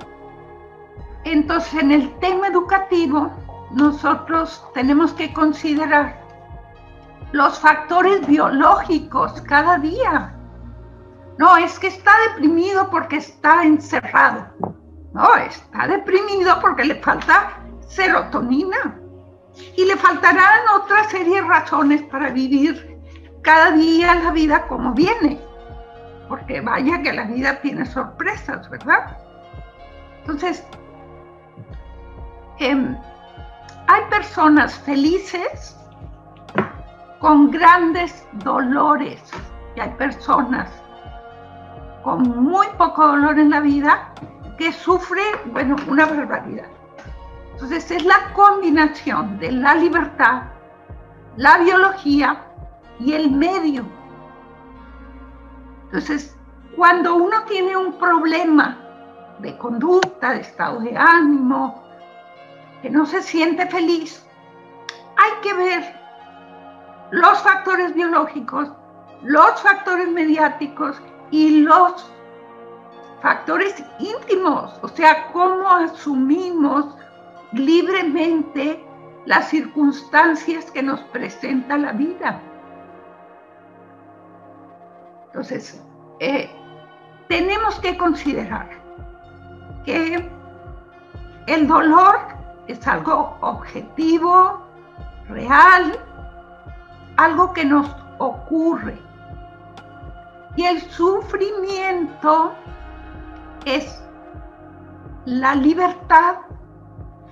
Entonces, 1.25 1.83
en 1.83 1.93
el 1.93 2.15
tema 2.19 2.49
educativo, 2.49 3.31
nosotros 3.73 4.65
tenemos 4.75 5.13
que 5.13 5.33
considerar 5.33 6.21
los 7.33 7.59
factores 7.59 8.27
biológicos 8.27 9.41
cada 9.43 9.79
día. 9.79 10.33
No, 11.39 11.57
es 11.57 11.79
que 11.79 11.89
está 11.89 12.13
deprimido 12.29 12.89
porque 12.91 13.17
está 13.17 13.65
encerrado. 13.65 14.47
No, 15.17 15.35
está 15.37 15.89
deprimido 15.89 16.61
porque 16.61 16.85
le 16.85 16.97
falta 16.97 17.59
serotonina 17.89 19.01
y 19.75 19.87
le 19.87 19.97
faltarán 19.97 20.69
otra 20.79 21.05
serie 21.05 21.41
de 21.41 21.49
razones 21.49 22.03
para 22.03 22.29
vivir 22.29 23.01
cada 23.41 23.71
día 23.71 24.15
la 24.15 24.31
vida 24.33 24.67
como 24.69 24.93
viene. 24.93 25.41
Porque 26.29 26.61
vaya 26.61 27.01
que 27.01 27.15
la 27.15 27.25
vida 27.25 27.59
tiene 27.63 27.87
sorpresas, 27.87 28.69
¿verdad? 28.69 29.17
Entonces, 30.21 30.63
em, 32.59 32.95
hay 33.89 34.03
personas 34.11 34.75
felices 34.81 35.79
con 37.21 37.51
grandes 37.51 38.29
dolores 38.45 39.23
y 39.77 39.81
hay 39.81 39.91
personas 39.95 40.71
con 42.05 42.21
muy 42.45 42.67
poco 42.77 43.07
dolor 43.07 43.39
en 43.39 43.49
la 43.49 43.61
vida 43.61 44.13
que 44.59 44.73
sufre, 44.73 45.23
bueno, 45.47 45.77
una 45.89 46.07
barbaridad. 46.07 46.67
Entonces 47.53 47.91
es 47.91 48.05
la 48.05 48.33
combinación 48.35 49.39
de 49.39 49.53
la 49.53 49.75
libertad, 49.75 50.43
la 51.37 51.59
biología 51.59 52.45
y 52.99 53.13
el 53.13 53.31
medio. 53.31 53.85
Entonces, 55.85 56.37
cuando 56.77 57.15
uno 57.15 57.43
tiene 57.45 57.77
un 57.77 57.99
problema 57.99 58.79
de 59.39 59.57
conducta, 59.57 60.33
de 60.33 60.41
estado 60.41 60.81
de 60.81 60.97
ánimo, 60.97 61.83
que 62.83 62.91
no 62.91 63.07
se 63.07 63.23
siente 63.23 63.67
feliz, 63.67 64.27
hay 65.17 65.41
que 65.43 65.55
ver 65.55 65.97
los 67.11 67.39
factores 67.39 67.95
biológicos, 67.95 68.71
los 69.23 69.61
factores 69.63 70.09
mediáticos 70.09 71.01
y 71.31 71.61
los 71.61 72.13
factores 73.27 73.83
íntimos, 73.99 74.79
o 74.83 74.89
sea, 74.89 75.33
cómo 75.33 75.69
asumimos 75.69 76.95
libremente 77.51 78.87
las 79.25 79.49
circunstancias 79.49 80.71
que 80.71 80.81
nos 80.81 81.01
presenta 81.11 81.77
la 81.77 81.91
vida. 81.91 82.41
Entonces, 85.27 85.85
eh, 86.21 86.49
tenemos 87.27 87.81
que 87.81 87.99
considerar 87.99 88.71
que 89.85 90.31
el 91.49 91.67
dolor 91.67 92.21
es 92.69 92.87
algo 92.87 93.37
objetivo, 93.41 94.65
real, 95.29 95.99
algo 97.17 97.53
que 97.53 97.65
nos 97.65 97.91
ocurre. 98.19 98.97
Y 100.55 100.65
el 100.65 100.81
sufrimiento 100.81 102.55
es 103.67 104.03
la 105.27 105.55
libertad 105.57 106.37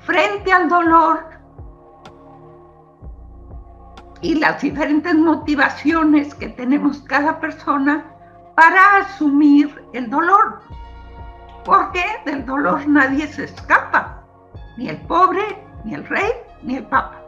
frente 0.00 0.52
al 0.52 0.68
dolor 0.68 1.24
y 4.20 4.34
las 4.34 4.60
diferentes 4.60 5.14
motivaciones 5.14 6.34
que 6.34 6.48
tenemos 6.48 7.00
cada 7.02 7.38
persona 7.40 8.04
para 8.56 8.96
asumir 8.96 9.82
el 9.92 10.10
dolor. 10.10 10.60
Porque 11.64 12.04
del 12.26 12.44
dolor 12.44 12.86
nadie 12.86 13.26
se 13.28 13.44
escapa, 13.44 14.22
ni 14.76 14.88
el 14.88 15.00
pobre, 15.02 15.64
ni 15.84 15.94
el 15.94 16.06
rey, 16.06 16.32
ni 16.62 16.76
el 16.76 16.86
papa. 16.86 17.20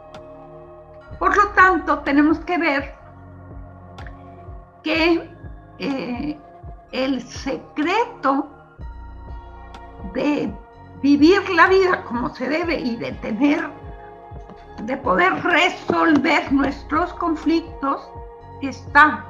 Por 1.17 1.35
lo 1.35 1.47
tanto, 1.51 1.99
tenemos 1.99 2.39
que 2.39 2.57
ver 2.57 2.95
que 4.83 5.29
eh, 5.79 6.39
el 6.91 7.21
secreto 7.21 8.56
vivir 11.01 11.49
la 11.49 11.67
vida 11.67 12.03
como 12.05 12.33
se 12.33 12.49
debe 12.49 12.79
y 12.79 12.95
de 12.95 13.11
tener, 13.13 13.69
de 14.83 14.97
poder 14.97 15.33
resolver 15.43 16.51
nuestros 16.51 17.13
conflictos, 17.13 18.09
está 18.61 19.25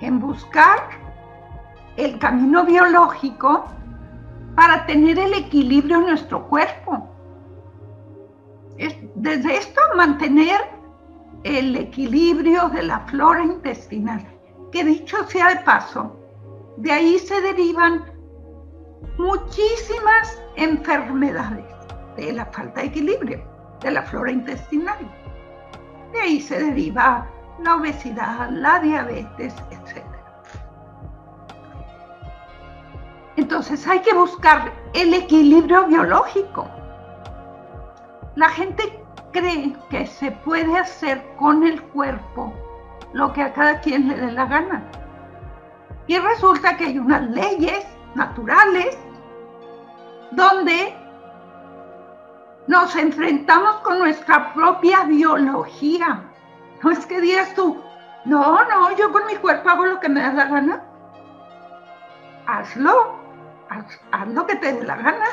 en 0.00 0.20
buscar 0.20 0.78
el 1.96 2.18
camino 2.18 2.64
biológico 2.64 3.64
para 4.54 4.86
tener 4.86 5.18
el 5.18 5.34
equilibrio 5.34 5.98
en 5.98 6.06
nuestro 6.06 6.46
cuerpo. 6.48 7.08
desde 9.16 9.56
esto 9.56 9.80
mantener 9.96 10.60
el 11.42 11.74
equilibrio 11.76 12.68
de 12.68 12.82
la 12.82 13.00
flora 13.00 13.42
intestinal, 13.42 14.24
que 14.70 14.84
dicho 14.84 15.16
sea 15.28 15.48
de 15.48 15.60
paso, 15.64 16.16
de 16.76 16.92
ahí 16.92 17.18
se 17.18 17.40
derivan 17.40 18.04
muchísimas 19.16 20.42
enfermedades 20.56 21.64
de 22.16 22.32
la 22.32 22.46
falta 22.46 22.80
de 22.80 22.86
equilibrio 22.86 23.58
de 23.80 23.90
la 23.90 24.02
flora 24.02 24.32
intestinal. 24.32 24.98
De 26.12 26.20
ahí 26.20 26.40
se 26.40 26.58
deriva 26.58 27.26
la 27.62 27.76
obesidad, 27.76 28.50
la 28.50 28.80
diabetes, 28.80 29.54
etc. 29.70 30.04
Entonces 33.36 33.86
hay 33.86 34.00
que 34.00 34.14
buscar 34.14 34.72
el 34.94 35.14
equilibrio 35.14 35.86
biológico. 35.86 36.68
La 38.34 38.48
gente 38.48 39.00
cree 39.32 39.76
que 39.90 40.06
se 40.06 40.32
puede 40.32 40.76
hacer 40.76 41.24
con 41.36 41.64
el 41.64 41.80
cuerpo 41.82 42.52
lo 43.12 43.32
que 43.32 43.42
a 43.42 43.52
cada 43.52 43.80
quien 43.80 44.08
le 44.08 44.16
dé 44.16 44.32
la 44.32 44.46
gana. 44.46 44.82
Y 46.06 46.18
resulta 46.18 46.76
que 46.76 46.86
hay 46.86 46.98
unas 46.98 47.30
leyes 47.30 47.86
naturales 48.18 48.98
donde 50.32 50.94
nos 52.66 52.94
enfrentamos 52.96 53.76
con 53.76 53.98
nuestra 53.98 54.52
propia 54.52 55.04
biología. 55.04 56.24
No 56.82 56.90
es 56.90 57.06
que 57.06 57.20
digas 57.20 57.54
tú, 57.54 57.82
no, 58.26 58.62
no, 58.68 58.94
yo 58.96 59.10
con 59.10 59.24
mi 59.26 59.36
cuerpo 59.36 59.70
hago 59.70 59.86
lo 59.86 60.00
que 60.00 60.08
me 60.08 60.20
da 60.20 60.32
la 60.32 60.44
gana. 60.44 60.84
Hazlo, 62.46 63.18
haz, 63.70 64.28
lo 64.28 64.46
que 64.46 64.56
te 64.56 64.74
dé 64.74 64.84
la 64.84 64.96
gana. 64.96 65.26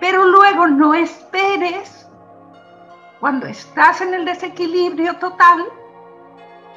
Pero 0.00 0.24
luego 0.24 0.66
no 0.68 0.94
esperes, 0.94 2.08
cuando 3.20 3.46
estás 3.46 4.00
en 4.00 4.14
el 4.14 4.24
desequilibrio 4.24 5.16
total, 5.16 5.64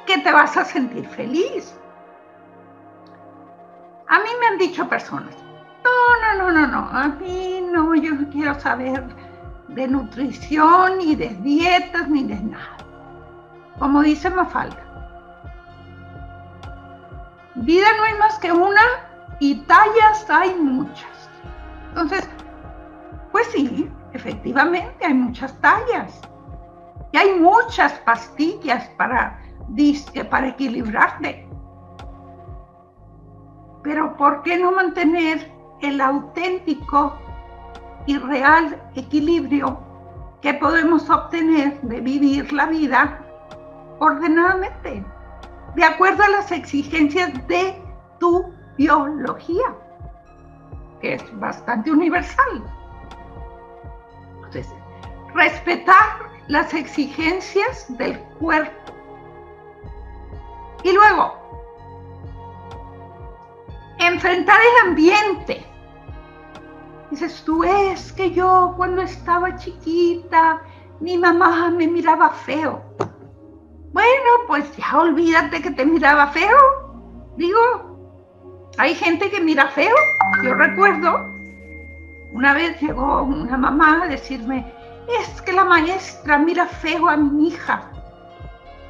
que 0.06 0.18
te 0.18 0.32
vas 0.32 0.56
a 0.56 0.64
sentir 0.64 1.06
feliz. 1.08 1.74
A 4.10 4.18
mí 4.18 4.28
me 4.40 4.46
han 4.48 4.58
dicho 4.58 4.88
personas, 4.88 5.36
no, 5.84 6.36
no, 6.36 6.50
no, 6.50 6.50
no, 6.50 6.66
no, 6.66 6.98
a 6.98 7.06
mí 7.06 7.60
no, 7.72 7.94
yo 7.94 8.12
no 8.12 8.28
quiero 8.28 8.58
saber 8.58 9.04
de 9.68 9.86
nutrición, 9.86 10.98
ni 10.98 11.14
de 11.14 11.28
dietas, 11.28 12.08
ni 12.08 12.24
de 12.24 12.40
nada. 12.40 12.76
Como 13.78 14.02
dice 14.02 14.28
Mafalda, 14.28 14.84
vida 17.54 17.86
no 17.98 18.02
hay 18.02 18.14
más 18.18 18.36
que 18.40 18.50
una 18.50 18.82
y 19.38 19.60
tallas 19.66 20.28
hay 20.28 20.56
muchas. 20.56 21.30
Entonces, 21.90 22.28
pues 23.30 23.46
sí, 23.52 23.88
efectivamente 24.12 25.06
hay 25.06 25.14
muchas 25.14 25.56
tallas. 25.60 26.20
Y 27.12 27.16
hay 27.16 27.38
muchas 27.38 27.92
pastillas 28.00 28.88
para, 28.96 29.40
para 30.28 30.48
equilibrarte. 30.48 31.49
Pero 33.82 34.16
¿por 34.16 34.42
qué 34.42 34.58
no 34.58 34.72
mantener 34.72 35.50
el 35.80 36.00
auténtico 36.00 37.18
y 38.06 38.18
real 38.18 38.80
equilibrio 38.94 39.78
que 40.40 40.54
podemos 40.54 41.08
obtener 41.10 41.80
de 41.82 42.00
vivir 42.00 42.52
la 42.52 42.66
vida 42.66 43.18
ordenadamente, 43.98 45.04
de 45.74 45.84
acuerdo 45.84 46.22
a 46.22 46.28
las 46.28 46.50
exigencias 46.50 47.32
de 47.46 47.80
tu 48.18 48.52
biología, 48.76 49.76
que 51.00 51.14
es 51.14 51.40
bastante 51.40 51.90
universal. 51.90 52.64
Entonces, 54.36 54.68
respetar 55.34 56.30
las 56.48 56.72
exigencias 56.74 57.86
del 57.98 58.18
cuerpo. 58.40 58.92
Y 60.82 60.92
luego, 60.92 61.39
enfrentar 64.00 64.58
el 64.60 64.88
ambiente. 64.88 65.64
Dices 67.10 67.42
tú, 67.44 67.64
es 67.64 68.12
que 68.12 68.30
yo 68.30 68.74
cuando 68.76 69.02
estaba 69.02 69.56
chiquita, 69.56 70.62
mi 71.00 71.18
mamá 71.18 71.70
me 71.70 71.88
miraba 71.88 72.30
feo. 72.30 72.82
Bueno, 73.92 74.30
pues 74.46 74.64
ya 74.76 74.98
olvídate 74.98 75.60
que 75.60 75.70
te 75.72 75.84
miraba 75.84 76.28
feo. 76.28 77.32
Digo, 77.36 78.70
hay 78.78 78.94
gente 78.94 79.30
que 79.30 79.40
mira 79.40 79.68
feo. 79.68 79.94
Yo 80.44 80.54
recuerdo, 80.54 81.26
una 82.32 82.54
vez 82.54 82.80
llegó 82.80 83.22
una 83.22 83.56
mamá 83.56 84.04
a 84.04 84.08
decirme, 84.08 84.72
es 85.20 85.42
que 85.42 85.52
la 85.52 85.64
maestra 85.64 86.38
mira 86.38 86.66
feo 86.66 87.08
a 87.08 87.16
mi 87.16 87.48
hija. 87.48 87.90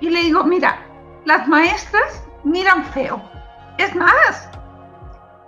Y 0.01 0.11
le 0.11 0.21
digo, 0.21 0.45
mira, 0.45 0.79
las 1.25 1.49
maestras 1.49 2.23
miran 2.45 2.85
feo. 2.85 3.23
Es 3.79 3.95
más, 3.95 4.51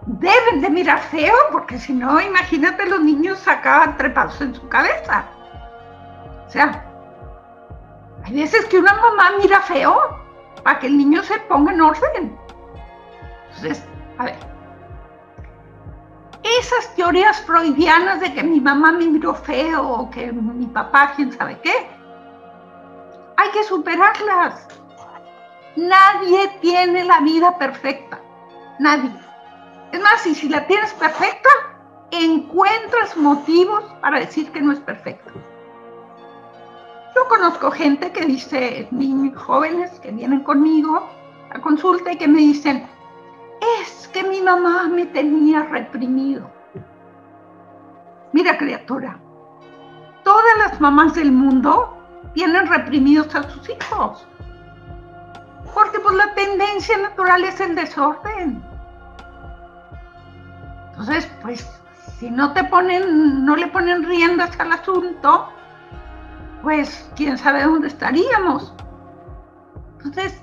deben 0.06 0.60
de 0.60 0.70
mirar 0.70 1.00
feo, 1.00 1.34
porque 1.50 1.78
si 1.78 1.92
no, 1.92 2.20
imagínate 2.20 2.86
los 2.86 3.00
niños 3.00 3.46
acá 3.46 3.94
trepados 3.96 4.40
en 4.40 4.54
su 4.54 4.68
cabeza. 4.68 5.24
O 6.46 6.50
sea, 6.50 6.84
hay 8.24 8.34
veces 8.34 8.64
que 8.66 8.78
una 8.78 8.94
mamá 8.94 9.32
mira 9.40 9.60
feo 9.60 9.96
para 10.62 10.78
que 10.78 10.86
el 10.86 10.98
niño 10.98 11.22
se 11.22 11.38
ponga 11.40 11.72
en 11.72 11.80
orden. 11.80 12.38
Entonces, 13.48 13.84
a 14.18 14.24
ver, 14.24 14.36
esas 16.42 16.94
teorías 16.94 17.40
freudianas 17.42 18.20
de 18.20 18.32
que 18.34 18.42
mi 18.42 18.60
mamá 18.60 18.92
me 18.92 19.06
miró 19.06 19.34
feo 19.34 19.88
o 19.88 20.10
que 20.10 20.32
mi 20.32 20.66
papá, 20.66 21.12
quién 21.14 21.32
sabe 21.32 21.58
qué, 21.60 21.88
hay 23.36 23.50
que 23.50 23.64
superarlas. 23.64 24.68
Nadie 25.76 26.48
tiene 26.60 27.04
la 27.04 27.20
vida 27.20 27.56
perfecta. 27.56 28.20
Nadie. 28.78 29.10
Es 29.92 30.00
más, 30.00 30.26
y 30.26 30.34
si 30.34 30.48
la 30.48 30.66
tienes 30.66 30.92
perfecta, 30.94 31.50
encuentras 32.10 33.16
motivos 33.16 33.84
para 34.00 34.20
decir 34.20 34.50
que 34.50 34.60
no 34.60 34.72
es 34.72 34.80
perfecta. 34.80 35.30
Yo 37.14 37.28
conozco 37.28 37.70
gente 37.70 38.10
que 38.10 38.24
dice, 38.24 38.88
niños 38.90 39.40
jóvenes 39.42 39.90
que 40.00 40.10
vienen 40.10 40.40
conmigo 40.40 41.08
a 41.50 41.60
consulta 41.60 42.12
y 42.12 42.16
que 42.16 42.26
me 42.26 42.40
dicen, 42.40 42.86
es 43.80 44.08
que 44.08 44.24
mi 44.24 44.40
mamá 44.40 44.88
me 44.88 45.04
tenía 45.06 45.64
reprimido. 45.64 46.50
Mira 48.32 48.56
criatura, 48.56 49.18
todas 50.24 50.58
las 50.58 50.80
mamás 50.80 51.14
del 51.14 51.32
mundo 51.32 51.98
tienen 52.32 52.66
reprimidos 52.66 53.34
a 53.34 53.42
sus 53.50 53.68
hijos. 53.68 54.26
Porque 55.74 56.00
pues 56.00 56.16
la 56.16 56.32
tendencia 56.34 56.96
natural 56.96 57.44
es 57.44 57.60
el 57.60 57.74
desorden. 57.74 58.71
Entonces, 61.02 61.28
pues, 61.42 61.68
si 62.20 62.30
no 62.30 62.52
te 62.52 62.62
ponen, 62.62 63.44
no 63.44 63.56
le 63.56 63.66
ponen 63.66 64.04
riendas 64.04 64.58
al 64.60 64.70
asunto, 64.70 65.48
pues 66.62 67.10
quién 67.16 67.36
sabe 67.36 67.64
dónde 67.64 67.88
estaríamos. 67.88 68.72
Entonces, 69.96 70.40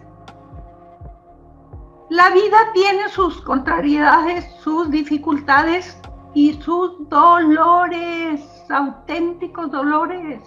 la 2.09 2.29
vida 2.31 2.57
tiene 2.73 3.07
sus 3.07 3.41
contrariedades, 3.41 4.53
sus 4.59 4.91
dificultades 4.91 5.97
y 6.33 6.61
sus 6.61 7.07
dolores, 7.07 8.41
auténticos 8.69 9.71
dolores. 9.71 10.41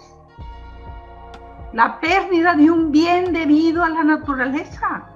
La 1.73 1.99
pérdida 1.99 2.53
de 2.53 2.69
un 2.69 2.91
bien 2.91 3.33
debido 3.33 3.83
a 3.83 3.89
la 3.89 4.03
naturaleza. 4.03 5.07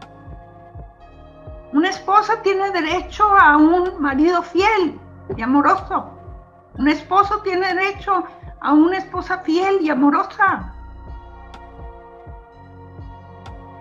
Una 1.73 1.89
esposa 1.89 2.41
tiene 2.41 2.71
derecho 2.71 3.23
a 3.25 3.57
un 3.57 4.01
marido 4.01 4.41
fiel 4.41 4.99
y 5.35 5.41
amoroso. 5.41 6.09
Un 6.77 6.87
esposo 6.87 7.41
tiene 7.41 7.73
derecho 7.73 8.23
a 8.61 8.73
una 8.73 8.97
esposa 8.97 9.39
fiel 9.39 9.79
y 9.81 9.89
amorosa. 9.89 10.73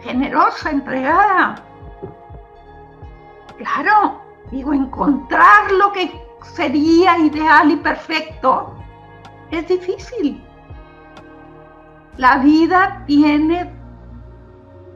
Generosa, 0.03 0.71
entregada. 0.71 1.55
Claro, 3.57 4.21
digo, 4.51 4.73
encontrar 4.73 5.71
lo 5.73 5.93
que 5.93 6.11
sería 6.43 7.19
ideal 7.19 7.71
y 7.71 7.77
perfecto 7.77 8.75
es 9.51 9.69
difícil. 9.69 10.43
La 12.17 12.39
vida 12.39 13.05
tiene 13.07 13.73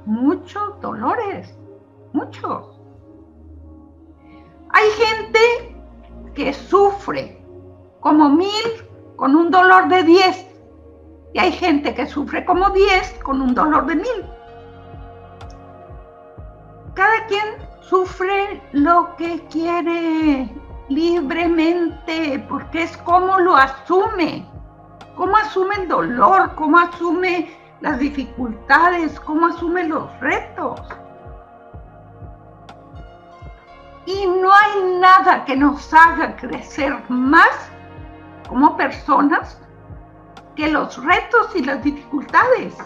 muchos 0.07 0.81
dolores, 0.81 1.57
muchos. 2.12 2.79
Hay 4.72 4.88
gente 4.90 5.76
que 6.35 6.52
sufre 6.52 7.44
como 8.00 8.30
mil 8.30 8.48
con 9.16 9.37
un 9.37 9.50
dolor 9.50 9.88
de 9.88 10.02
10. 10.02 10.46
Y 11.35 11.38
hay 11.38 11.52
gente 11.52 11.94
que 11.94 12.06
sufre 12.06 12.44
como 12.44 12.70
10 12.70 13.20
con 13.22 13.40
un 13.40 13.54
dolor 13.54 13.87
de 13.87 13.96
mil. 13.96 14.24
Cada 16.94 17.26
quien 17.26 17.44
sufre 17.80 18.62
lo 18.72 19.14
que 19.16 19.40
quiere 19.50 20.48
libremente, 20.88 22.44
porque 22.48 22.83
es 22.83 22.96
como 22.98 23.38
lo 23.38 23.56
asume, 23.56 24.44
cómo 25.16 25.37
asume 25.37 25.76
el 25.76 25.88
dolor, 25.88 26.54
cómo 26.56 26.78
asume 26.78 27.50
las 27.80 27.98
dificultades, 27.98 29.18
cómo 29.20 29.46
asume 29.46 29.85
los 29.85 30.09
retos. 30.20 30.80
Y 34.06 34.26
no 34.26 34.52
hay 34.52 34.98
nada 34.98 35.44
que 35.44 35.56
nos 35.56 35.92
haga 35.92 36.36
crecer 36.36 36.96
más 37.08 37.70
como 38.48 38.76
personas 38.76 39.60
que 40.56 40.68
los 40.68 41.02
retos 41.04 41.54
y 41.54 41.62
las 41.62 41.82
dificultades. 41.82 42.76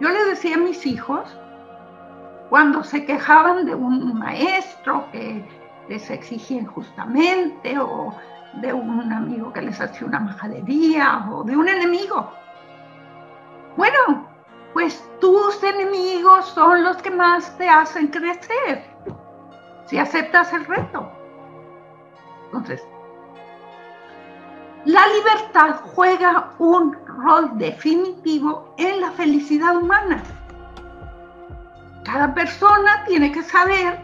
Yo 0.00 0.08
les 0.10 0.26
decía 0.26 0.56
a 0.56 0.58
mis 0.58 0.84
hijos, 0.84 1.36
cuando 2.50 2.84
se 2.84 3.04
quejaban 3.06 3.64
de 3.64 3.74
un 3.74 4.18
maestro 4.18 5.10
que 5.10 5.44
les 5.88 6.10
exigía 6.10 6.60
injustamente 6.60 7.78
o 7.78 8.14
de 8.54 8.72
un 8.72 9.12
amigo 9.12 9.52
que 9.52 9.62
les 9.62 9.80
hacía 9.80 10.06
una 10.06 10.20
majadería 10.20 11.26
o 11.30 11.44
de 11.44 11.56
un 11.56 11.68
enemigo. 11.68 12.30
Bueno, 13.76 14.25
pues 14.76 15.02
tus 15.22 15.62
enemigos 15.62 16.48
son 16.48 16.84
los 16.84 16.98
que 16.98 17.10
más 17.10 17.56
te 17.56 17.66
hacen 17.66 18.08
crecer 18.08 18.84
si 19.86 19.96
aceptas 19.96 20.52
el 20.52 20.66
reto. 20.66 21.10
Entonces, 22.44 22.86
la 24.84 25.00
libertad 25.06 25.80
juega 25.94 26.50
un 26.58 26.94
rol 27.06 27.56
definitivo 27.56 28.74
en 28.76 29.00
la 29.00 29.12
felicidad 29.12 29.78
humana. 29.78 30.22
Cada 32.04 32.34
persona 32.34 33.02
tiene 33.06 33.32
que 33.32 33.42
saber 33.44 33.98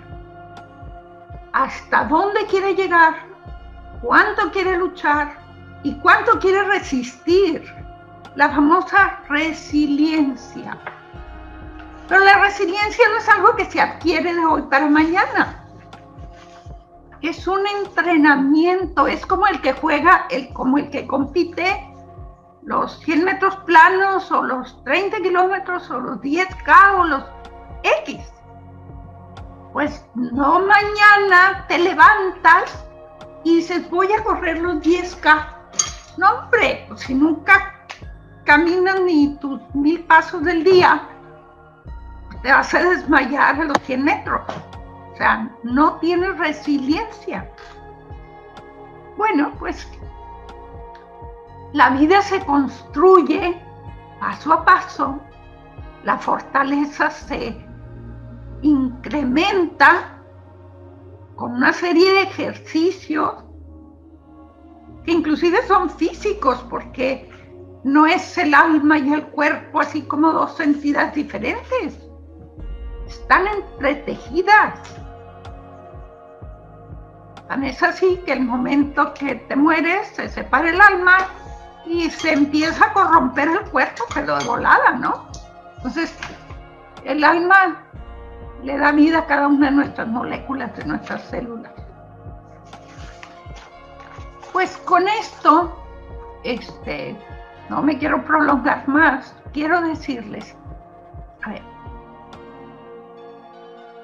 hasta 1.53 2.05
dónde 2.05 2.47
quiere 2.47 2.75
llegar, 2.75 3.13
cuánto 4.01 4.51
quiere 4.51 4.79
luchar 4.79 5.37
y 5.83 5.93
cuánto 5.97 6.39
quiere 6.39 6.65
resistir 6.65 7.63
la 8.35 8.51
famosa 8.51 9.21
resiliencia. 9.29 10.79
Pero 12.09 12.25
la 12.25 12.39
resiliencia 12.39 13.09
no 13.11 13.19
es 13.19 13.29
algo 13.29 13.57
que 13.57 13.65
se 13.67 13.81
adquiere 13.81 14.35
de 14.35 14.45
hoy 14.45 14.63
para 14.63 14.89
mañana. 14.89 15.65
Es 17.21 17.47
un 17.47 17.61
entrenamiento, 17.67 19.07
es 19.07 19.25
como 19.25 19.47
el 19.47 19.61
que 19.61 19.73
juega, 19.75 20.27
el, 20.31 20.53
como 20.53 20.79
el 20.79 20.91
que 20.91 21.07
compite 21.07 21.89
los 22.63 22.99
100 23.01 23.25
metros 23.25 23.57
planos 23.65 24.31
o 24.33 24.43
los 24.43 24.83
30 24.85 25.19
kilómetros 25.19 25.91
o 25.91 26.01
los 26.01 26.19
10K 26.19 27.01
o 27.01 27.05
los 27.05 27.25
X. 28.05 28.19
Pues 29.73 30.05
no 30.15 30.61
mañana 30.61 31.65
te 31.69 31.79
levantas 31.79 32.85
y 33.45 33.57
dices 33.57 33.89
voy 33.91 34.13
a 34.13 34.23
correr 34.23 34.59
los 34.59 34.77
10K. 34.77 35.47
No, 36.19 36.31
hombre, 36.31 36.85
pues 36.89 37.01
si 37.01 37.15
nunca 37.15 37.72
caminas 38.45 39.01
ni 39.01 39.37
tus 39.37 39.61
mil 39.75 40.05
pasos 40.05 40.45
del 40.45 40.65
día, 40.65 41.09
te 42.43 42.51
vas 42.51 42.75
a 42.75 42.83
desmayar 42.83 43.61
a 43.61 43.65
los 43.65 43.79
100 43.83 44.05
metros. 44.05 44.41
O 45.13 45.17
sea, 45.17 45.51
no 45.63 45.95
tienes 45.97 46.37
resiliencia. 46.39 47.51
Bueno, 49.17 49.53
pues 49.59 49.89
la 51.73 51.91
vida 51.91 52.21
se 52.23 52.45
construye 52.45 53.61
paso 54.21 54.53
a 54.53 54.65
paso, 54.65 55.21
la 56.05 56.19
fortaleza 56.19 57.11
se 57.11 57.57
incrementa 58.63 60.19
con 61.37 61.53
una 61.53 61.73
serie 61.73 62.13
de 62.13 62.23
ejercicios 62.23 63.45
que 65.05 65.13
inclusive 65.13 65.67
son 65.67 65.91
físicos 65.91 66.65
porque 66.69 67.32
no 67.85 68.07
es 68.07 68.39
el 68.39 68.55
alma 68.55 68.99
y 68.99 69.13
el 69.13 69.25
cuerpo 69.29 69.81
así 69.81 70.03
como 70.03 70.33
dos 70.33 70.59
entidades 70.61 71.15
diferentes. 71.15 71.99
Están 73.07 73.47
entretejidas. 73.47 74.79
Es 77.63 77.83
así 77.83 78.17
que 78.25 78.33
el 78.33 78.41
momento 78.41 79.13
que 79.13 79.35
te 79.35 79.55
mueres 79.55 80.09
se 80.09 80.29
separa 80.29 80.71
el 80.71 80.81
alma 80.81 81.19
y 81.85 82.09
se 82.11 82.33
empieza 82.33 82.87
a 82.87 82.93
corromper 82.93 83.49
el 83.49 83.61
cuerpo, 83.71 84.05
pero 84.15 84.39
de 84.39 84.45
volada, 84.47 84.93
¿no? 84.93 85.29
Entonces, 85.77 86.17
el 87.05 87.23
alma 87.23 87.83
le 88.63 88.79
da 88.79 88.93
vida 88.93 89.19
a 89.19 89.27
cada 89.27 89.49
una 89.49 89.67
de 89.67 89.77
nuestras 89.77 90.09
moléculas, 90.09 90.75
de 90.77 90.85
nuestras 90.85 91.23
células. 91.25 91.73
Pues 94.53 94.77
con 94.79 95.07
esto, 95.09 95.77
este, 96.45 97.17
no 97.73 97.83
me 97.83 97.97
quiero 97.97 98.23
prolongar 98.23 98.87
más, 98.87 99.35
quiero 99.55 99.81
decirles, 99.81 100.55
a 101.43 101.49
ver, 101.49 101.63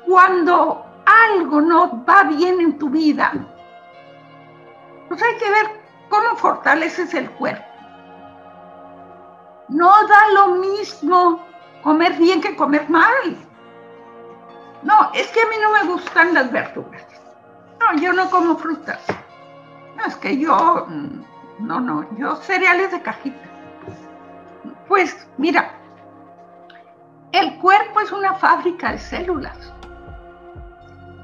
cuando 0.06 0.86
algo 1.04 1.60
no 1.60 2.02
va 2.06 2.22
bien 2.22 2.62
en 2.62 2.78
tu 2.78 2.88
vida, 2.88 3.30
pues 5.06 5.22
hay 5.22 5.36
que 5.36 5.50
ver 5.50 5.66
cómo 6.08 6.34
fortaleces 6.36 7.12
el 7.12 7.30
cuerpo. 7.32 7.62
No 9.68 9.92
da 10.06 10.28
lo 10.32 10.54
mismo 10.54 11.44
comer 11.82 12.14
bien 12.14 12.40
que 12.40 12.56
comer 12.56 12.88
mal. 12.88 13.36
No, 14.82 15.10
es 15.12 15.28
que 15.28 15.42
a 15.42 15.46
mí 15.46 15.56
no 15.60 15.72
me 15.72 15.92
gustan 15.92 16.32
las 16.32 16.50
verduras. 16.50 17.04
No, 17.80 18.00
yo 18.00 18.14
no 18.14 18.30
como 18.30 18.56
frutas. 18.56 19.04
No, 19.94 20.06
es 20.06 20.16
que 20.16 20.38
yo, 20.38 20.86
mm, 20.88 21.66
no, 21.66 21.80
no, 21.80 22.06
yo 22.16 22.36
cereales 22.36 22.92
de 22.92 23.02
cajita. 23.02 23.47
Pues 24.88 25.28
mira, 25.36 25.70
el 27.32 27.58
cuerpo 27.58 28.00
es 28.00 28.10
una 28.10 28.34
fábrica 28.34 28.92
de 28.92 28.98
células 28.98 29.72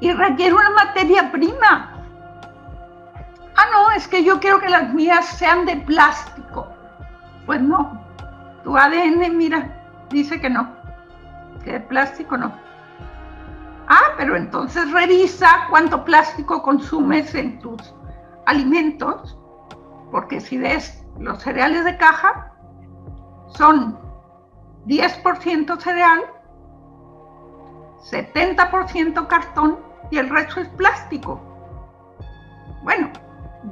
y 0.00 0.12
requiere 0.12 0.55
una 0.55 0.70
materia 0.70 1.33
prima. 1.33 1.90
Ah, 3.57 3.64
no, 3.72 3.90
es 3.92 4.07
que 4.07 4.22
yo 4.22 4.38
quiero 4.38 4.61
que 4.61 4.68
las 4.68 4.92
mías 4.92 5.24
sean 5.27 5.64
de 5.64 5.77
plástico. 5.77 6.68
Pues 7.46 7.61
no, 7.62 8.05
tu 8.64 8.77
ADN, 8.77 9.35
mira, 9.35 9.83
dice 10.11 10.38
que 10.40 10.50
no, 10.50 10.68
que 11.64 11.72
de 11.72 11.81
plástico 11.81 12.37
no. 12.37 12.53
Ah, 13.88 14.12
pero 14.18 14.37
entonces 14.37 14.90
revisa 14.92 15.66
cuánto 15.70 16.05
plástico 16.05 16.62
consumes 16.62 17.35
en 17.35 17.59
tus 17.61 17.94
alimentos, 18.44 19.38
porque 20.11 20.40
si 20.40 20.59
ves 20.59 21.03
los 21.18 21.42
cereales 21.42 21.85
de 21.85 21.96
caja, 21.96 22.53
son 23.56 23.98
10% 24.86 25.78
cereal, 25.80 26.20
70% 28.10 29.26
cartón 29.26 29.78
y 30.10 30.18
el 30.18 30.28
resto 30.28 30.60
es 30.60 30.68
plástico. 30.70 31.40
Bueno, 32.82 33.10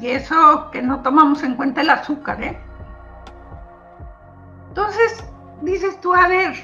y 0.01 0.09
eso 0.09 0.71
que 0.71 0.81
no 0.81 1.03
tomamos 1.03 1.43
en 1.43 1.55
cuenta 1.55 1.83
el 1.83 1.91
azúcar, 1.91 2.43
¿eh? 2.43 2.59
Entonces, 4.69 5.25
dices 5.61 6.01
tú, 6.01 6.15
a 6.15 6.29
ver, 6.29 6.55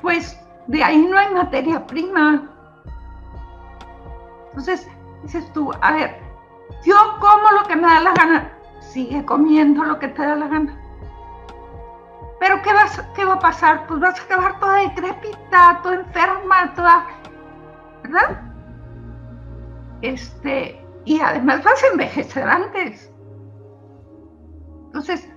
pues 0.00 0.38
de 0.68 0.84
ahí 0.84 1.04
no 1.06 1.18
hay 1.18 1.34
materia 1.34 1.84
prima. 1.86 2.48
Entonces, 4.50 4.88
dices 5.24 5.52
tú, 5.52 5.72
a 5.80 5.92
ver, 5.92 6.22
yo 6.84 6.94
como 7.18 7.50
lo 7.60 7.66
que 7.66 7.74
me 7.74 7.82
da 7.82 8.00
la 8.00 8.12
gana, 8.12 8.52
sigue 8.80 9.24
comiendo 9.24 9.82
lo 9.82 9.98
que 9.98 10.08
te 10.08 10.22
da 10.22 10.36
la 10.36 10.46
gana. 10.46 10.87
Pero 12.40 12.62
¿qué, 12.62 12.72
vas, 12.72 13.02
¿qué 13.14 13.24
va 13.24 13.34
a 13.34 13.38
pasar? 13.38 13.86
Pues 13.86 14.00
vas 14.00 14.18
a 14.18 14.22
acabar 14.22 14.60
toda 14.60 14.76
decrépita, 14.76 15.80
toda 15.82 15.96
enferma, 15.96 16.74
toda... 16.74 17.06
¿Verdad? 18.02 18.42
Este, 20.02 20.84
y 21.04 21.20
además 21.20 21.64
vas 21.64 21.82
a 21.82 21.86
envejecer 21.88 22.48
antes. 22.48 23.12
Entonces, 24.86 25.28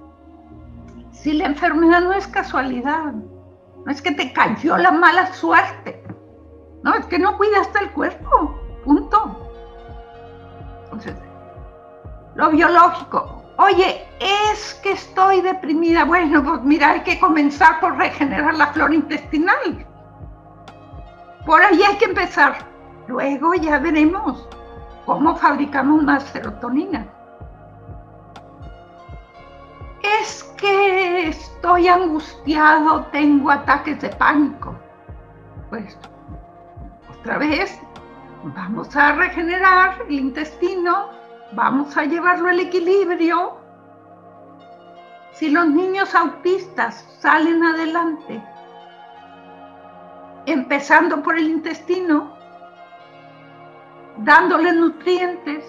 si 1.12 1.34
la 1.34 1.46
enfermedad 1.46 2.02
no 2.02 2.14
es 2.14 2.28
casualidad, 2.28 3.14
no 3.14 3.92
es 3.92 4.02
que 4.02 4.12
te 4.12 4.32
cayó 4.32 4.78
la 4.78 4.92
mala 4.92 5.34
suerte, 5.34 6.04
no, 6.84 6.94
es 6.94 7.06
que 7.08 7.20
no 7.20 7.38
cuidaste 7.38 7.80
el 7.80 7.92
cuerpo, 7.92 8.56
punto. 8.84 9.50
Entonces, 10.84 11.16
lo 12.36 12.50
biológico, 12.52 13.41
Oye, 13.62 14.08
es 14.20 14.74
que 14.82 14.94
estoy 14.94 15.42
deprimida. 15.42 16.04
Bueno, 16.06 16.44
pues 16.44 16.64
mira, 16.64 16.92
hay 16.92 17.02
que 17.02 17.20
comenzar 17.20 17.80
por 17.80 17.96
regenerar 17.96 18.56
la 18.56 18.68
flora 18.68 18.96
intestinal. 18.96 19.86
Por 21.46 21.62
ahí 21.62 21.82
hay 21.84 21.96
que 21.98 22.06
empezar. 22.06 22.58
Luego 23.08 23.54
ya 23.54 23.78
veremos 23.78 24.48
¿cómo 25.06 25.36
fabricamos 25.36 26.04
más 26.04 26.24
serotonina? 26.24 27.06
Es 30.22 30.44
que 30.58 31.28
estoy 31.28 31.88
angustiado, 31.88 33.06
tengo 33.12 33.52
ataques 33.52 34.02
de 34.02 34.10
pánico. 34.10 34.76
Pues 35.70 35.98
otra 37.20 37.38
vez, 37.38 37.80
vamos 38.44 38.96
a 38.96 39.14
regenerar 39.14 40.02
el 40.08 40.12
intestino, 40.12 41.10
vamos 41.54 41.96
a 41.98 42.06
llevarlo 42.06 42.50
al 42.50 42.60
equilibrio. 42.60 43.58
Si 45.34 45.50
los 45.50 45.68
niños 45.68 46.14
autistas 46.14 47.06
salen 47.20 47.64
adelante, 47.64 48.44
empezando 50.46 51.22
por 51.22 51.38
el 51.38 51.50
intestino, 51.50 52.36
dándole 54.18 54.74
nutrientes, 54.74 55.66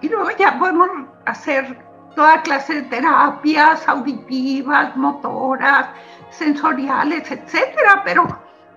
y 0.00 0.08
luego 0.08 0.30
ya 0.38 0.58
podemos 0.58 0.88
hacer 1.24 1.78
toda 2.14 2.42
clase 2.42 2.74
de 2.74 2.82
terapias 2.82 3.88
auditivas, 3.88 4.96
motoras, 4.96 5.88
sensoriales, 6.30 7.30
etcétera, 7.30 8.02
pero 8.04 8.26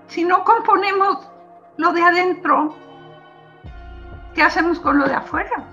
si 0.07 0.23
no 0.23 0.43
componemos 0.43 1.27
lo 1.77 1.91
de 1.93 2.03
adentro, 2.03 2.75
¿qué 4.33 4.43
hacemos 4.43 4.79
con 4.79 4.99
lo 4.99 5.07
de 5.07 5.15
afuera? 5.15 5.65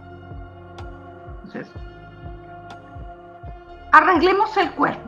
Entonces, 1.45 1.69
arreglemos 3.92 4.57
el 4.57 4.71
cuerpo. 4.73 5.01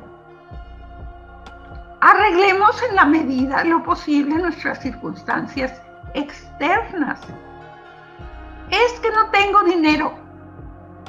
Arreglemos 2.01 2.83
en 2.89 2.97
la 2.97 3.05
medida 3.05 3.59
de 3.59 3.71
lo 3.71 3.83
posible 3.83 4.37
nuestras 4.37 4.81
circunstancias 4.81 5.83
externas. 6.15 7.21
Es 8.71 9.01
que 9.01 9.11
no 9.11 9.31
tengo 9.31 9.65
dinero. 9.65 10.13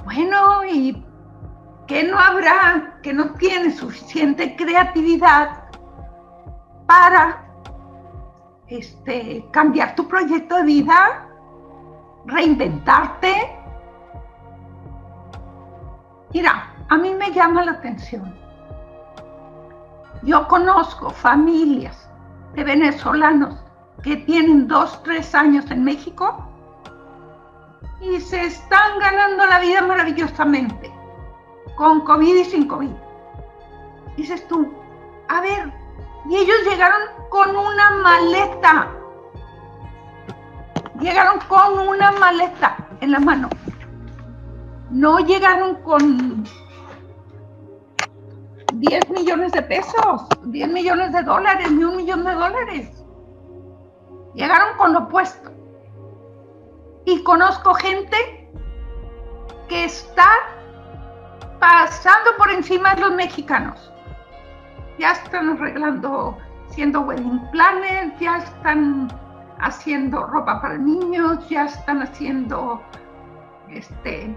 Bueno, 0.04 0.64
¿y 0.66 1.06
que 1.88 2.04
no 2.04 2.20
habrá, 2.20 3.00
que 3.02 3.14
no 3.14 3.34
tiene 3.34 3.72
suficiente 3.72 4.56
creatividad 4.56 5.64
para 6.86 7.46
este, 8.68 9.46
cambiar 9.52 9.96
tu 9.96 10.08
proyecto 10.08 10.58
de 10.58 10.64
vida, 10.64 11.29
reinventarte. 12.26 13.56
Mira, 16.34 16.74
a 16.90 16.98
mí 16.98 17.14
me 17.14 17.32
llama 17.32 17.66
la 17.66 17.72
atención. 17.74 18.36
Yo 20.24 20.48
conozco 20.48 21.10
familias 21.12 22.10
de 22.54 22.64
venezolanos 22.64 23.56
que 24.04 24.18
tienen 24.18 24.68
dos, 24.68 25.02
tres 25.04 25.34
años 25.34 25.70
en 25.72 25.84
México 25.84 26.46
y 28.02 28.20
se 28.20 28.46
están 28.46 29.00
ganando 29.00 29.46
la 29.46 29.60
vida 29.60 29.82
maravillosamente 29.82 30.92
con 31.76 32.02
COVID 32.02 32.36
y 32.36 32.46
sin 32.46 32.68
COVID. 32.68 32.92
Dices 34.18 34.46
tú, 34.48 34.74
a 35.30 35.42
ver, 35.42 35.72
y 36.30 36.36
ellos 36.36 36.58
llegaron 36.70 37.02
con 37.30 37.56
una 37.56 37.92
maleta. 37.92 38.99
Llegaron 41.00 41.40
con 41.48 41.88
una 41.88 42.12
maleta 42.12 42.78
en 43.00 43.12
la 43.12 43.20
mano. 43.20 43.50
No 44.90 45.20
llegaron 45.20 45.76
con 45.84 46.44
10 48.74 49.10
millones 49.10 49.52
de 49.54 49.62
pesos, 49.62 50.28
10 50.44 50.70
millones 50.70 51.14
de 51.14 51.24
dólares, 51.24 51.72
ni 51.72 51.84
un 51.84 51.98
millón 51.98 52.26
de 52.26 52.34
dólares. 52.34 53.06
Llegaron 54.34 54.78
con 54.78 54.94
lo 54.94 55.00
opuesto. 55.00 55.52
Y 57.06 57.24
conozco 57.24 57.74
gente 57.76 58.50
que 59.70 59.86
está 59.86 60.30
pasando 61.60 62.32
por 62.38 62.52
encima 62.52 62.96
de 62.96 63.02
los 63.02 63.12
mexicanos. 63.14 63.92
Ya 64.98 65.14
están 65.14 65.50
arreglando, 65.52 66.38
siendo 66.72 67.02
wedding 67.02 67.40
planners, 67.52 68.20
ya 68.20 68.38
están 68.38 69.08
haciendo 69.62 70.26
ropa 70.28 70.62
para 70.62 70.78
niños, 70.78 71.48
ya 71.50 71.66
están 71.66 72.02
haciendo 72.02 72.82
este 73.70 74.36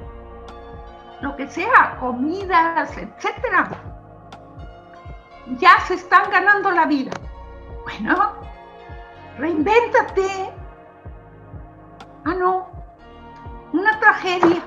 lo 1.20 1.36
que 1.36 1.46
sea, 1.46 1.96
comidas, 2.00 2.96
etcétera. 2.98 3.70
Ya 5.58 5.78
se 5.86 5.94
están 5.94 6.30
ganando 6.30 6.70
la 6.72 6.86
vida. 6.86 7.12
Bueno, 7.84 8.32
reinvéntate. 9.38 10.52
Ah, 12.24 12.34
no, 12.34 12.68
una 13.72 13.98
tragedia 14.00 14.62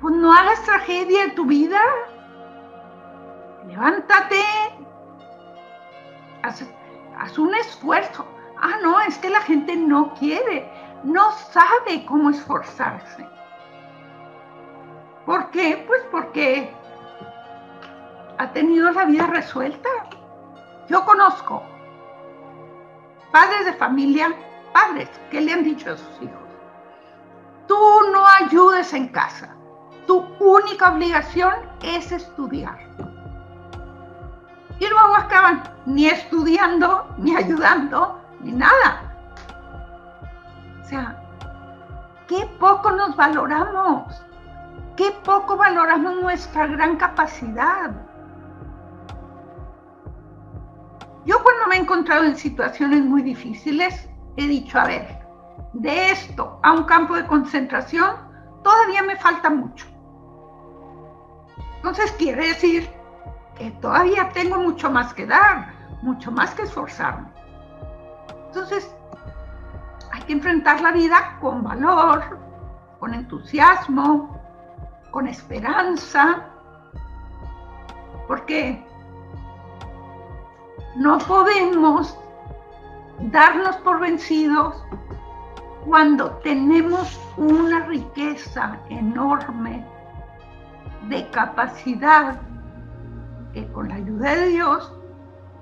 pues 0.00 0.14
no 0.14 0.32
hagas 0.32 0.62
tragedia 0.64 1.24
en 1.24 1.34
tu 1.34 1.44
vida. 1.44 1.80
Levántate. 3.66 4.42
Haz, 6.42 6.64
haz, 7.18 7.38
un 7.38 7.54
esfuerzo. 7.54 8.24
Ah, 8.62 8.78
no, 8.82 9.00
es 9.00 9.16
que 9.18 9.30
la 9.30 9.40
gente 9.40 9.74
no 9.76 10.12
quiere, 10.14 10.70
no 11.02 11.32
sabe 11.32 12.04
cómo 12.06 12.30
esforzarse. 12.30 13.26
¿Por 15.24 15.50
qué? 15.50 15.84
Pues 15.86 16.02
porque 16.10 16.70
ha 18.38 18.52
tenido 18.52 18.90
la 18.92 19.04
vida 19.04 19.26
resuelta. 19.26 19.88
Yo 20.88 21.04
conozco 21.04 21.62
padres 23.30 23.64
de 23.64 23.72
familia, 23.74 24.34
padres 24.72 25.08
que 25.30 25.40
le 25.40 25.52
han 25.52 25.64
dicho 25.64 25.92
a 25.92 25.96
sus 25.96 26.22
hijos, 26.22 26.36
tú 27.66 27.78
no 28.12 28.26
ayudes 28.26 28.92
en 28.92 29.08
casa, 29.08 29.54
tu 30.06 30.24
única 30.40 30.92
obligación 30.92 31.54
es 31.82 32.10
estudiar. 32.10 32.78
Y 34.78 34.86
luego 34.86 35.14
acaban 35.14 35.62
ni 35.86 36.06
estudiando, 36.06 37.06
ni 37.18 37.36
ayudando, 37.36 38.19
ni 38.40 38.52
nada. 38.52 39.02
O 40.80 40.84
sea, 40.84 41.22
qué 42.26 42.48
poco 42.58 42.90
nos 42.90 43.16
valoramos, 43.16 44.22
qué 44.96 45.12
poco 45.24 45.56
valoramos 45.56 46.20
nuestra 46.20 46.66
gran 46.66 46.96
capacidad. 46.96 47.90
Yo 51.26 51.42
cuando 51.42 51.66
me 51.68 51.76
he 51.76 51.78
encontrado 51.80 52.24
en 52.24 52.36
situaciones 52.36 53.04
muy 53.04 53.22
difíciles, 53.22 54.08
he 54.36 54.46
dicho, 54.46 54.78
a 54.80 54.86
ver, 54.86 55.20
de 55.74 56.10
esto 56.10 56.58
a 56.62 56.72
un 56.72 56.84
campo 56.84 57.14
de 57.14 57.26
concentración, 57.26 58.16
todavía 58.64 59.02
me 59.02 59.16
falta 59.16 59.50
mucho. 59.50 59.86
Entonces 61.76 62.12
quiere 62.12 62.48
decir 62.48 62.90
que 63.56 63.70
todavía 63.72 64.30
tengo 64.30 64.56
mucho 64.58 64.90
más 64.90 65.14
que 65.14 65.26
dar, 65.26 65.72
mucho 66.02 66.30
más 66.30 66.54
que 66.54 66.62
esforzarme. 66.62 67.28
Entonces, 68.50 68.92
hay 70.10 70.22
que 70.22 70.32
enfrentar 70.32 70.80
la 70.80 70.90
vida 70.90 71.38
con 71.40 71.62
valor, 71.62 72.36
con 72.98 73.14
entusiasmo, 73.14 74.36
con 75.12 75.28
esperanza, 75.28 76.46
porque 78.26 78.84
no 80.96 81.18
podemos 81.18 82.18
darnos 83.30 83.76
por 83.76 84.00
vencidos 84.00 84.84
cuando 85.86 86.32
tenemos 86.38 87.20
una 87.36 87.86
riqueza 87.86 88.80
enorme 88.88 89.86
de 91.08 91.30
capacidad 91.30 92.40
que 93.52 93.64
con 93.68 93.90
la 93.90 93.94
ayuda 93.94 94.34
de 94.34 94.46
Dios 94.48 94.92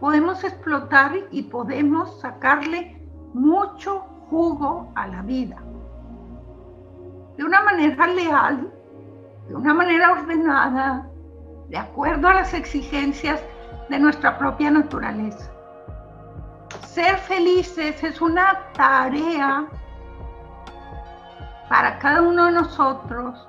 podemos 0.01 0.45
explotar 0.45 1.13
y 1.31 1.43
podemos 1.43 2.21
sacarle 2.21 3.01
mucho 3.35 4.01
jugo 4.31 4.93
a 4.95 5.07
la 5.07 5.23
vida. 5.23 5.57
De 7.37 7.45
una 7.45 7.63
manera 7.63 8.07
leal, 8.07 8.73
de 9.49 9.55
una 9.55 9.75
manera 9.75 10.13
ordenada, 10.13 11.09
de 11.69 11.79
acuerdo 11.79 12.29
a 12.29 12.35
las 12.35 12.55
exigencias 12.55 13.41
de 13.89 13.99
nuestra 13.99 14.39
propia 14.39 14.71
naturaleza. 14.71 15.51
Ser 16.87 17.17
felices 17.19 18.03
es 18.03 18.21
una 18.21 18.73
tarea 18.73 19.67
para 21.69 21.99
cada 21.99 22.23
uno 22.23 22.47
de 22.47 22.53
nosotros 22.53 23.49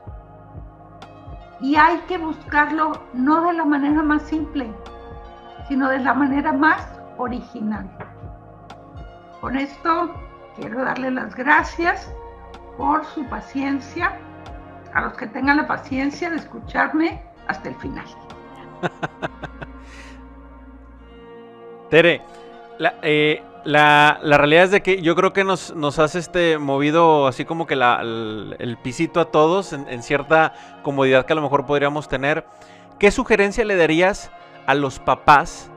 y 1.62 1.76
hay 1.76 1.98
que 2.08 2.18
buscarlo 2.18 2.92
no 3.14 3.42
de 3.42 3.54
la 3.54 3.66
manera 3.66 4.02
más 4.04 4.22
simple, 4.24 4.72
sino 5.70 5.88
de 5.88 6.00
la 6.00 6.14
manera 6.14 6.52
más 6.52 6.86
original. 7.18 7.90
Con 9.40 9.56
esto 9.56 10.14
quiero 10.58 10.84
darle 10.84 11.12
las 11.12 11.34
gracias 11.36 12.12
por 12.78 13.06
su 13.06 13.24
paciencia, 13.26 14.18
a 14.94 15.02
los 15.02 15.14
que 15.14 15.28
tengan 15.28 15.58
la 15.58 15.68
paciencia 15.68 16.30
de 16.30 16.38
escucharme 16.38 17.22
hasta 17.48 17.70
el 17.70 17.76
final. 17.76 18.06
Tere, 21.90 22.22
eh, 23.02 23.44
La, 23.64 24.20
realidad 24.24 24.66
es 24.66 24.72
de 24.72 24.82
que 24.82 25.02
yo 25.02 25.16
creo 25.16 25.34
que 25.34 25.44
nos, 25.44 25.76
nos 25.76 26.00
has 26.00 26.16
este, 26.16 26.58
movido 26.58 27.28
así 27.28 27.46
como 27.46 27.68
que 27.68 27.76
el, 27.76 28.78
pisito 28.82 29.20
a 29.20 29.26
todos 29.26 29.74
en, 29.74 30.04
cierta 30.04 30.54
comodidad 30.84 31.26
que 31.26 31.34
a 31.34 31.36
lo 31.36 31.42
mejor 31.42 31.66
podríamos 31.66 32.08
tener. 32.08 32.46
¿Qué 32.98 33.12
sugerencia 33.12 33.66
le 33.66 33.76
darías 33.76 34.32
a 34.66 34.76
los 34.76 35.00
papás 35.00 35.72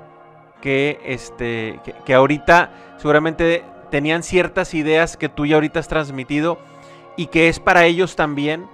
que, 0.60 1.00
este, 1.04 1.80
que, 2.04 2.14
ahorita 2.14 2.70
seguramente 2.96 3.64
tenían 3.90 4.22
ciertas 4.22 4.74
ideas 4.74 5.16
que 5.16 5.28
tú 5.28 5.44
ya 5.44 5.56
ahorita 5.56 5.80
has 5.80 5.88
transmitido 5.88 6.58
y 7.16 7.26
que 7.26 7.48
es 7.48 7.60
para 7.60 7.84
ellos 7.84 8.16
también? 8.16 8.66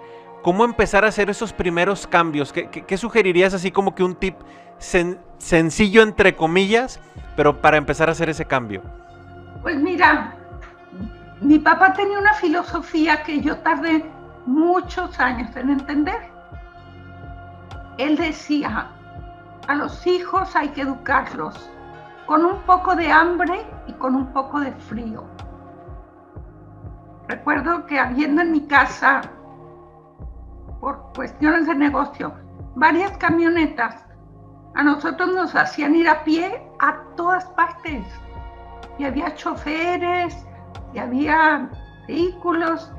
¿Cómo 0.42 0.64
empezar 0.64 1.04
a 1.04 1.08
hacer 1.08 1.30
esos 1.30 1.52
primeros 1.52 2.06
cambios? 2.06 2.52
¿Qué, 2.52 2.96
sugerirías 2.96 3.54
así 3.54 3.72
como 3.72 3.94
que 3.94 4.04
un 4.04 4.14
tip 4.14 4.36
sencillo 4.78 6.02
entre 6.02 6.36
comillas, 6.36 7.00
pero 7.36 7.60
para 7.60 7.76
empezar 7.76 8.08
a 8.08 8.12
hacer 8.12 8.28
ese 8.30 8.44
cambio? 8.44 8.82
Pues 9.62 9.76
mira, 9.76 10.36
mi 11.40 11.58
papá 11.58 11.92
tenía 11.92 12.18
una 12.18 12.34
filosofía 12.34 13.22
que 13.24 13.40
yo 13.40 13.58
tardé 13.58 14.04
muchos 14.46 15.18
años 15.18 15.54
en 15.56 15.70
entender. 15.70 16.20
Él 17.98 18.16
decía, 18.16 18.90
a 19.68 19.74
los 19.74 20.06
hijos 20.06 20.56
hay 20.56 20.70
que 20.70 20.80
educarlos 20.80 21.70
con 22.26 22.44
un 22.44 22.62
poco 22.62 22.96
de 22.96 23.12
hambre 23.12 23.64
y 23.86 23.92
con 23.92 24.14
un 24.14 24.32
poco 24.32 24.60
de 24.60 24.72
frío. 24.72 25.24
Recuerdo 27.28 27.84
que 27.86 27.98
habiendo 27.98 28.40
en 28.42 28.52
mi 28.52 28.66
casa, 28.66 29.20
por 30.80 31.12
cuestiones 31.14 31.66
de 31.66 31.74
negocio, 31.74 32.32
varias 32.76 33.16
camionetas, 33.18 34.06
a 34.74 34.82
nosotros 34.82 35.34
nos 35.34 35.54
hacían 35.54 35.94
ir 35.94 36.08
a 36.08 36.24
pie 36.24 36.62
a 36.80 37.02
todas 37.16 37.44
partes 37.50 38.06
y 38.98 39.04
había 39.04 39.34
choferes, 39.34 40.46
y 40.94 40.98
había 40.98 41.68
vehículos, 42.06 42.90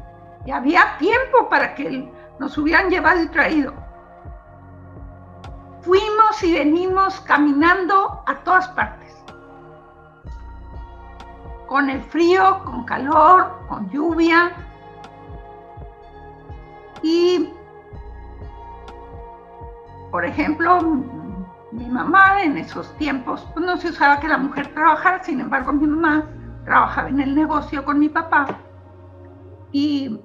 y 0.45 0.51
había 0.51 0.97
tiempo 0.99 1.49
para 1.49 1.73
que 1.73 2.11
nos 2.39 2.57
hubieran 2.57 2.89
llevado 2.89 3.23
y 3.23 3.27
traído. 3.29 3.73
Y 6.41 6.53
venimos 6.53 7.19
caminando 7.21 8.23
a 8.25 8.35
todas 8.43 8.67
partes. 8.69 9.15
Con 11.67 11.89
el 11.89 12.01
frío, 12.01 12.61
con 12.63 12.85
calor, 12.85 13.59
con 13.67 13.89
lluvia. 13.89 14.51
Y, 17.03 17.49
por 20.11 20.25
ejemplo, 20.25 20.81
mi 21.71 21.85
mamá 21.85 22.43
en 22.43 22.57
esos 22.57 22.95
tiempos, 22.97 23.47
pues 23.53 23.65
no 23.65 23.77
se 23.77 23.89
usaba 23.89 24.19
que 24.19 24.27
la 24.27 24.37
mujer 24.37 24.73
trabajara, 24.73 25.23
sin 25.23 25.39
embargo 25.39 25.71
mi 25.73 25.87
mamá 25.87 26.25
trabajaba 26.65 27.09
en 27.09 27.19
el 27.19 27.35
negocio 27.35 27.85
con 27.85 27.99
mi 27.99 28.09
papá 28.09 28.47
y 29.71 30.19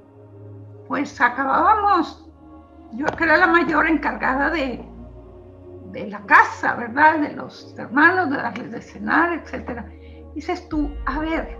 pues 0.89 1.21
acabábamos, 1.21 2.27
yo 2.93 3.07
que 3.07 3.25
era 3.25 3.37
la 3.37 3.47
mayor 3.47 3.87
encargada 3.87 4.51
de, 4.51 4.87
de 5.95 6.09
la 6.09 6.21
casa, 6.27 6.75
¿verdad? 6.75 7.21
De 7.21 7.33
los 7.33 7.75
hermanos, 7.79 8.29
de 8.31 8.37
darles 8.37 8.73
de 8.73 8.83
cenar, 8.83 9.33
etc. 9.33 9.81
Dices 10.35 10.69
tú, 10.69 10.95
a 11.07 11.19
ver, 11.21 11.59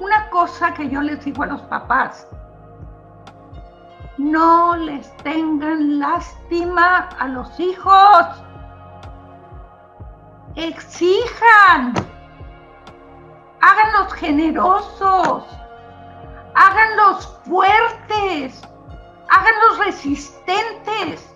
una 0.00 0.28
cosa 0.30 0.74
que 0.74 0.88
yo 0.88 1.00
les 1.00 1.24
digo 1.24 1.42
a 1.42 1.46
los 1.46 1.62
papás, 1.62 2.26
no 4.18 4.76
les 4.76 5.16
tengan 5.18 5.98
lástima 5.98 7.08
a 7.18 7.28
los 7.28 7.58
hijos 7.58 8.26
exijan, 10.56 11.94
háganlos 13.60 14.12
generosos, 14.14 15.44
háganlos 16.54 17.40
fuertes, 17.44 18.62
háganlos 19.28 19.78
resistentes. 19.86 21.29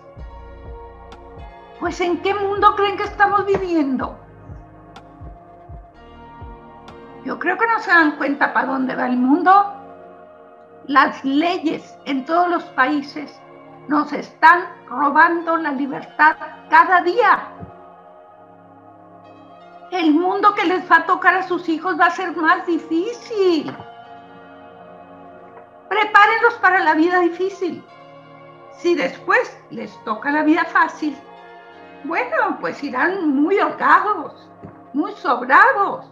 Pues 1.79 1.99
¿en 2.01 2.21
qué 2.21 2.33
mundo 2.33 2.75
creen 2.75 2.97
que 2.97 3.03
estamos 3.03 3.45
viviendo? 3.45 4.17
Yo 7.23 7.39
creo 7.39 7.57
que 7.57 7.67
no 7.67 7.79
se 7.79 7.91
dan 7.91 8.17
cuenta 8.17 8.53
para 8.53 8.67
dónde 8.67 8.95
va 8.95 9.07
el 9.07 9.17
mundo. 9.17 9.73
Las 10.87 11.23
leyes 11.25 11.97
en 12.05 12.25
todos 12.25 12.49
los 12.49 12.63
países 12.65 13.39
nos 13.87 14.13
están 14.13 14.65
robando 14.87 15.57
la 15.57 15.71
libertad 15.71 16.35
cada 16.69 17.01
día 17.01 17.51
el 19.99 20.13
mundo 20.13 20.53
que 20.55 20.65
les 20.65 20.89
va 20.91 20.97
a 20.97 21.05
tocar 21.05 21.35
a 21.35 21.47
sus 21.47 21.67
hijos 21.69 21.99
va 21.99 22.07
a 22.07 22.11
ser 22.11 22.35
más 22.35 22.65
difícil. 22.65 23.75
Prepárenlos 25.89 26.53
para 26.55 26.79
la 26.79 26.93
vida 26.95 27.19
difícil. 27.19 27.83
Si 28.77 28.95
después 28.95 29.57
les 29.69 29.91
toca 30.03 30.31
la 30.31 30.43
vida 30.43 30.65
fácil, 30.65 31.17
bueno, 32.05 32.57
pues 32.59 32.83
irán 32.83 33.29
muy 33.35 33.59
holgados, 33.59 34.49
muy 34.93 35.11
sobrados. 35.13 36.05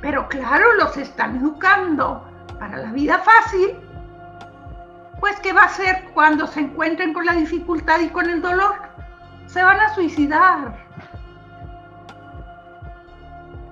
Pero 0.00 0.28
claro, 0.28 0.74
los 0.74 0.96
están 0.96 1.36
educando 1.36 2.24
para 2.58 2.78
la 2.78 2.92
vida 2.92 3.18
fácil. 3.18 3.76
Pues, 5.20 5.38
¿qué 5.40 5.52
va 5.52 5.62
a 5.62 5.66
hacer 5.66 6.10
cuando 6.14 6.46
se 6.46 6.60
encuentren 6.60 7.12
con 7.12 7.26
la 7.26 7.34
dificultad 7.34 8.00
y 8.00 8.08
con 8.08 8.30
el 8.30 8.40
dolor? 8.40 8.76
Se 9.46 9.62
van 9.62 9.78
a 9.80 9.94
suicidar 9.94 10.90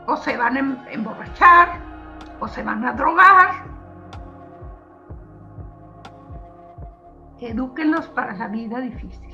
o 0.09 0.17
se 0.17 0.37
van 0.37 0.57
a 0.57 0.61
em-, 0.61 0.79
emborrachar, 0.91 1.81
o 2.41 2.49
se 2.49 2.63
van 2.63 2.85
a 2.85 2.93
drogar. 2.95 3.51
Edúquenlos 7.41 8.09
para 8.09 8.33
la 8.33 8.49
vida 8.49 8.81
difícil. 8.81 9.28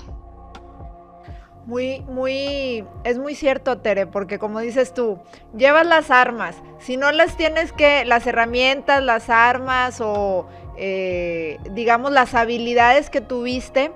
Muy, 1.67 2.03
muy, 2.03 2.85
es 3.05 3.19
muy 3.19 3.35
cierto, 3.35 3.79
Tere, 3.79 4.07
porque 4.07 4.39
como 4.39 4.61
dices 4.61 4.93
tú, 4.93 5.19
llevas 5.57 5.87
las 5.87 6.11
armas. 6.11 6.57
Si 6.79 6.99
no 6.99 7.11
las 7.11 7.39
tienes 7.39 7.73
que, 7.73 8.05
las 8.05 8.27
herramientas, 8.27 9.03
las 9.03 9.31
armas 9.31 10.01
o, 10.03 10.47
eh, 10.77 11.59
digamos, 11.71 12.13
las 12.13 12.35
habilidades 12.35 13.09
que 13.09 13.23
tuviste 13.23 13.93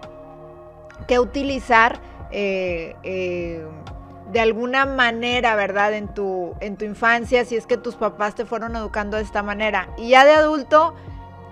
que 1.06 1.18
utilizar, 1.18 2.00
eh, 2.30 2.96
eh, 3.02 3.66
de 4.32 4.40
alguna 4.40 4.86
manera, 4.86 5.54
¿verdad? 5.54 5.92
En 5.92 6.08
tu, 6.08 6.54
en 6.60 6.76
tu 6.76 6.86
infancia, 6.86 7.44
si 7.44 7.56
es 7.56 7.66
que 7.66 7.76
tus 7.76 7.96
papás 7.96 8.34
te 8.34 8.46
fueron 8.46 8.76
educando 8.76 9.18
de 9.18 9.22
esta 9.22 9.42
manera. 9.42 9.88
Y 9.98 10.10
ya 10.10 10.24
de 10.24 10.32
adulto, 10.32 10.94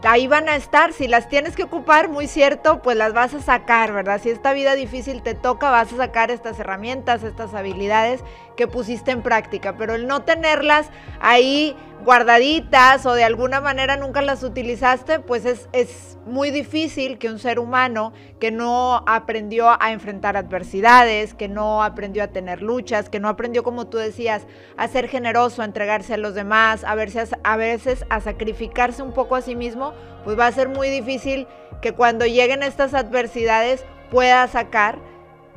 ahí 0.02 0.26
van 0.26 0.48
a 0.48 0.56
estar. 0.56 0.92
Si 0.92 1.08
las 1.08 1.28
tienes 1.28 1.56
que 1.56 1.64
ocupar, 1.64 2.08
muy 2.08 2.26
cierto, 2.26 2.82
pues 2.82 2.96
las 2.96 3.12
vas 3.12 3.34
a 3.34 3.40
sacar, 3.40 3.92
¿verdad? 3.92 4.20
Si 4.22 4.30
esta 4.30 4.52
vida 4.52 4.74
difícil 4.74 5.22
te 5.22 5.34
toca, 5.34 5.70
vas 5.70 5.92
a 5.92 5.96
sacar 5.96 6.30
estas 6.30 6.58
herramientas, 6.58 7.22
estas 7.22 7.54
habilidades 7.54 8.22
que 8.56 8.66
pusiste 8.66 9.10
en 9.10 9.22
práctica. 9.22 9.76
Pero 9.76 9.94
el 9.94 10.06
no 10.06 10.22
tenerlas 10.22 10.90
ahí 11.20 11.76
guardaditas 12.04 13.06
o 13.06 13.14
de 13.14 13.24
alguna 13.24 13.60
manera 13.60 13.96
nunca 13.96 14.22
las 14.22 14.42
utilizaste, 14.42 15.18
pues 15.20 15.44
es, 15.44 15.68
es 15.72 16.18
muy 16.26 16.50
difícil 16.50 17.18
que 17.18 17.28
un 17.28 17.38
ser 17.38 17.58
humano 17.58 18.12
que 18.38 18.50
no 18.50 19.02
aprendió 19.06 19.70
a 19.80 19.92
enfrentar 19.92 20.36
adversidades, 20.36 21.34
que 21.34 21.48
no 21.48 21.82
aprendió 21.82 22.22
a 22.22 22.28
tener 22.28 22.62
luchas, 22.62 23.08
que 23.08 23.20
no 23.20 23.28
aprendió, 23.28 23.62
como 23.62 23.86
tú 23.86 23.96
decías, 23.96 24.46
a 24.76 24.88
ser 24.88 25.08
generoso, 25.08 25.62
a 25.62 25.64
entregarse 25.64 26.14
a 26.14 26.16
los 26.16 26.34
demás, 26.34 26.84
a, 26.84 26.94
verse, 26.94 27.24
a 27.42 27.56
veces 27.56 28.04
a 28.10 28.20
sacrificarse 28.20 29.02
un 29.02 29.12
poco 29.12 29.36
a 29.36 29.40
sí 29.40 29.54
mismo, 29.54 29.85
pues 30.24 30.38
va 30.38 30.46
a 30.46 30.52
ser 30.52 30.68
muy 30.68 30.88
difícil 30.88 31.46
que 31.80 31.92
cuando 31.92 32.26
lleguen 32.26 32.62
estas 32.62 32.94
adversidades 32.94 33.84
pueda 34.10 34.46
sacar 34.48 34.98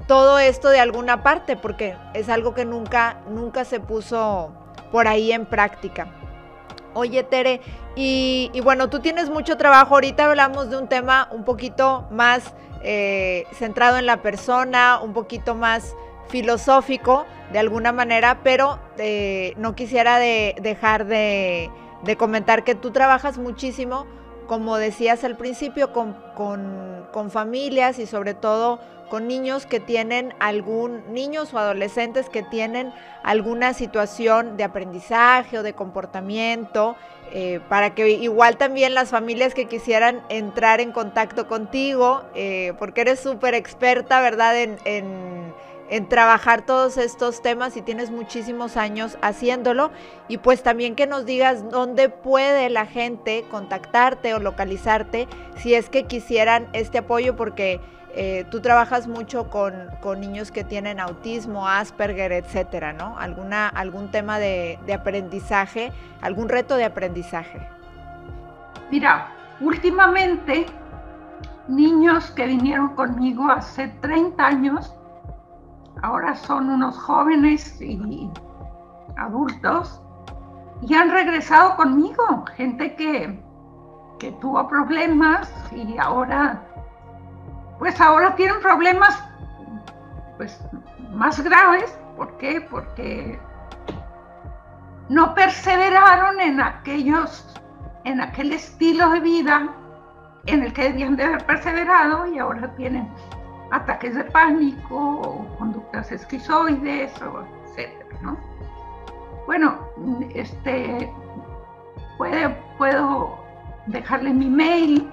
todo 0.07 0.39
esto 0.39 0.69
de 0.69 0.79
alguna 0.79 1.23
parte, 1.23 1.55
porque 1.55 1.95
es 2.13 2.29
algo 2.29 2.53
que 2.53 2.65
nunca, 2.65 3.21
nunca 3.29 3.63
se 3.65 3.79
puso 3.79 4.51
por 4.91 5.07
ahí 5.07 5.31
en 5.31 5.45
práctica. 5.45 6.07
Oye, 6.93 7.23
Tere, 7.23 7.61
y, 7.95 8.51
bueno, 8.63 8.89
tú 8.89 8.99
tienes 8.99 9.29
mucho 9.29 9.57
trabajo. 9.57 9.95
Ahorita 9.95 10.25
hablamos 10.25 10.69
de 10.69 10.77
un 10.77 10.87
tema 10.87 11.27
un 11.31 11.43
poquito 11.43 12.07
más 12.11 12.53
eh, 12.83 13.45
centrado 13.53 13.97
en 13.97 14.05
la 14.05 14.21
persona, 14.21 14.99
un 15.01 15.13
poquito 15.13 15.53
más 15.53 15.95
filosófico 16.29 17.25
de 17.51 17.59
alguna 17.59 17.91
manera, 17.91 18.39
pero 18.43 18.79
eh, 18.97 19.53
no 19.57 19.75
quisiera 19.75 20.17
dejar 20.17 21.05
de, 21.05 21.69
comentar 22.17 22.63
que 22.63 22.75
tú 22.75 22.91
trabajas 22.91 23.37
muchísimo, 23.37 24.05
como 24.49 24.77
decías 24.77 25.23
al 25.23 25.37
principio, 25.37 25.93
con, 25.93 26.15
con 27.13 27.31
familias 27.31 27.99
y 27.99 28.07
sobre 28.07 28.33
todo 28.33 28.79
con 29.09 29.27
niños 29.27 29.65
que 29.65 29.79
tienen 29.79 30.33
algún, 30.39 31.13
niños 31.13 31.53
o 31.53 31.59
adolescentes 31.59 32.29
que 32.29 32.43
tienen 32.43 32.93
alguna 33.23 33.73
situación 33.73 34.55
de 34.55 34.63
aprendizaje 34.63 35.59
o 35.59 35.63
de 35.63 35.73
comportamiento, 35.73 36.95
eh, 37.31 37.59
para 37.69 37.93
que 37.93 38.09
igual 38.09 38.57
también 38.57 38.93
las 38.93 39.09
familias 39.09 39.53
que 39.53 39.65
quisieran 39.65 40.21
entrar 40.29 40.79
en 40.79 40.91
contacto 40.91 41.47
contigo, 41.47 42.23
eh, 42.33 42.73
porque 42.79 43.01
eres 43.01 43.19
súper 43.19 43.53
experta, 43.53 44.21
¿verdad?, 44.21 44.55
en, 44.57 44.77
en 45.89 46.07
trabajar 46.07 46.65
todos 46.65 46.97
estos 46.97 47.41
temas 47.41 47.75
y 47.75 47.81
tienes 47.81 48.11
muchísimos 48.11 48.77
años 48.77 49.17
haciéndolo. 49.21 49.91
Y 50.27 50.37
pues 50.37 50.63
también 50.63 50.95
que 50.95 51.07
nos 51.07 51.25
digas 51.25 51.69
dónde 51.69 52.09
puede 52.09 52.69
la 52.69 52.85
gente 52.85 53.43
contactarte 53.49 54.33
o 54.33 54.39
localizarte 54.39 55.27
si 55.57 55.73
es 55.73 55.89
que 55.89 56.05
quisieran 56.05 56.67
este 56.73 56.99
apoyo, 56.99 57.35
porque 57.35 57.79
eh, 58.15 58.45
tú 58.49 58.61
trabajas 58.61 59.07
mucho 59.07 59.49
con, 59.49 59.89
niños 60.19 60.51
que 60.51 60.63
tienen 60.63 60.99
autismo, 60.99 61.67
Asperger, 61.67 62.31
etcétera, 62.31 62.93
¿no? 62.93 63.17
¿Alguna, 63.17 63.67
¿Algún 63.67 64.11
tema 64.11 64.39
de, 64.39 64.79
de 64.85 64.93
aprendizaje, 64.93 65.91
algún 66.21 66.49
reto 66.49 66.75
de 66.75 66.85
aprendizaje? 66.85 67.59
Mira, 68.91 69.27
últimamente 69.61 70.65
niños 71.67 72.31
que 72.31 72.47
vinieron 72.47 72.95
conmigo 72.95 73.49
hace 73.49 73.89
30 74.01 74.45
años 74.45 74.95
ahora 76.01 76.35
son 76.35 76.69
unos 76.69 76.97
jóvenes 76.97 77.79
y 77.81 78.29
adultos 79.17 80.01
y 80.81 80.93
han 80.93 81.11
regresado 81.11 81.75
conmigo, 81.75 82.45
gente 82.55 82.95
que, 82.95 83.39
que 84.17 84.31
tuvo 84.33 84.67
problemas 84.67 85.51
y 85.75 85.97
ahora, 85.97 86.63
pues 87.79 87.99
ahora 88.01 88.35
tienen 88.35 88.59
problemas 88.61 89.23
pues 90.37 90.59
más 91.11 91.41
graves. 91.41 91.97
¿Por 92.15 92.37
qué? 92.37 92.61
Porque 92.61 93.39
no 95.07 95.33
perseveraron 95.33 96.39
en 96.39 96.61
aquellos, 96.61 97.57
en 98.03 98.21
aquel 98.21 98.53
estilo 98.53 99.09
de 99.09 99.19
vida 99.21 99.69
en 100.45 100.63
el 100.63 100.73
que 100.73 100.83
debían 100.83 101.15
de 101.15 101.23
haber 101.23 101.45
perseverado 101.45 102.27
y 102.27 102.39
ahora 102.39 102.73
tienen 102.75 103.09
ataques 103.71 104.15
de 104.15 104.23
pánico 104.25 104.95
o 104.95 105.57
conductas 105.57 106.11
esquizoides, 106.11 107.21
o 107.21 107.45
etcétera, 107.65 108.19
¿no? 108.21 108.37
Bueno, 109.45 109.79
este, 110.33 111.11
puede, 112.17 112.49
puedo 112.77 113.37
dejarle 113.87 114.33
mi 114.33 114.49
mail, 114.49 115.09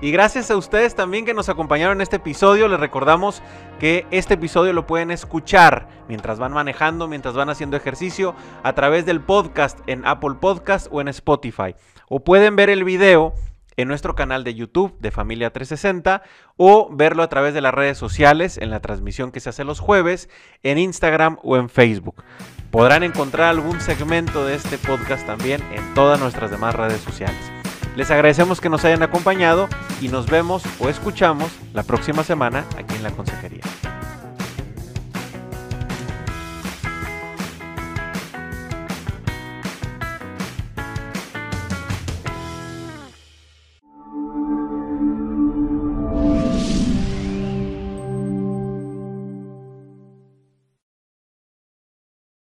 Y 0.00 0.12
gracias 0.12 0.50
a 0.52 0.56
ustedes 0.56 0.94
también 0.94 1.24
que 1.24 1.34
nos 1.34 1.48
acompañaron 1.48 1.98
en 1.98 2.02
este 2.02 2.16
episodio. 2.16 2.68
Les 2.68 2.78
recordamos 2.78 3.42
que 3.80 4.06
este 4.12 4.34
episodio 4.34 4.72
lo 4.72 4.86
pueden 4.86 5.10
escuchar 5.10 5.88
mientras 6.08 6.38
van 6.38 6.52
manejando, 6.52 7.08
mientras 7.08 7.34
van 7.34 7.50
haciendo 7.50 7.76
ejercicio, 7.76 8.34
a 8.62 8.74
través 8.74 9.06
del 9.06 9.20
podcast 9.20 9.80
en 9.88 10.06
Apple 10.06 10.36
Podcast 10.40 10.86
o 10.92 11.00
en 11.00 11.08
Spotify. 11.08 11.74
O 12.08 12.20
pueden 12.20 12.54
ver 12.54 12.70
el 12.70 12.84
video 12.84 13.34
en 13.76 13.88
nuestro 13.88 14.14
canal 14.14 14.44
de 14.44 14.54
YouTube 14.54 14.96
de 15.00 15.10
Familia 15.10 15.52
360 15.52 16.22
o 16.56 16.88
verlo 16.92 17.24
a 17.24 17.28
través 17.28 17.54
de 17.54 17.60
las 17.60 17.74
redes 17.74 17.98
sociales 17.98 18.56
en 18.58 18.70
la 18.70 18.80
transmisión 18.80 19.32
que 19.32 19.40
se 19.40 19.48
hace 19.48 19.64
los 19.64 19.80
jueves 19.80 20.28
en 20.62 20.78
Instagram 20.78 21.38
o 21.42 21.56
en 21.56 21.68
Facebook. 21.68 22.22
Podrán 22.70 23.02
encontrar 23.02 23.48
algún 23.48 23.80
segmento 23.80 24.44
de 24.44 24.54
este 24.54 24.76
podcast 24.76 25.26
también 25.26 25.62
en 25.72 25.94
todas 25.94 26.20
nuestras 26.20 26.50
demás 26.50 26.74
redes 26.74 27.00
sociales. 27.00 27.40
Les 27.96 28.10
agradecemos 28.10 28.60
que 28.60 28.68
nos 28.68 28.84
hayan 28.84 29.02
acompañado 29.02 29.68
y 30.00 30.08
nos 30.08 30.26
vemos 30.26 30.62
o 30.78 30.88
escuchamos 30.88 31.50
la 31.72 31.82
próxima 31.82 32.22
semana 32.22 32.66
aquí 32.76 32.94
en 32.94 33.02
la 33.02 33.10
Consejería. 33.10 33.62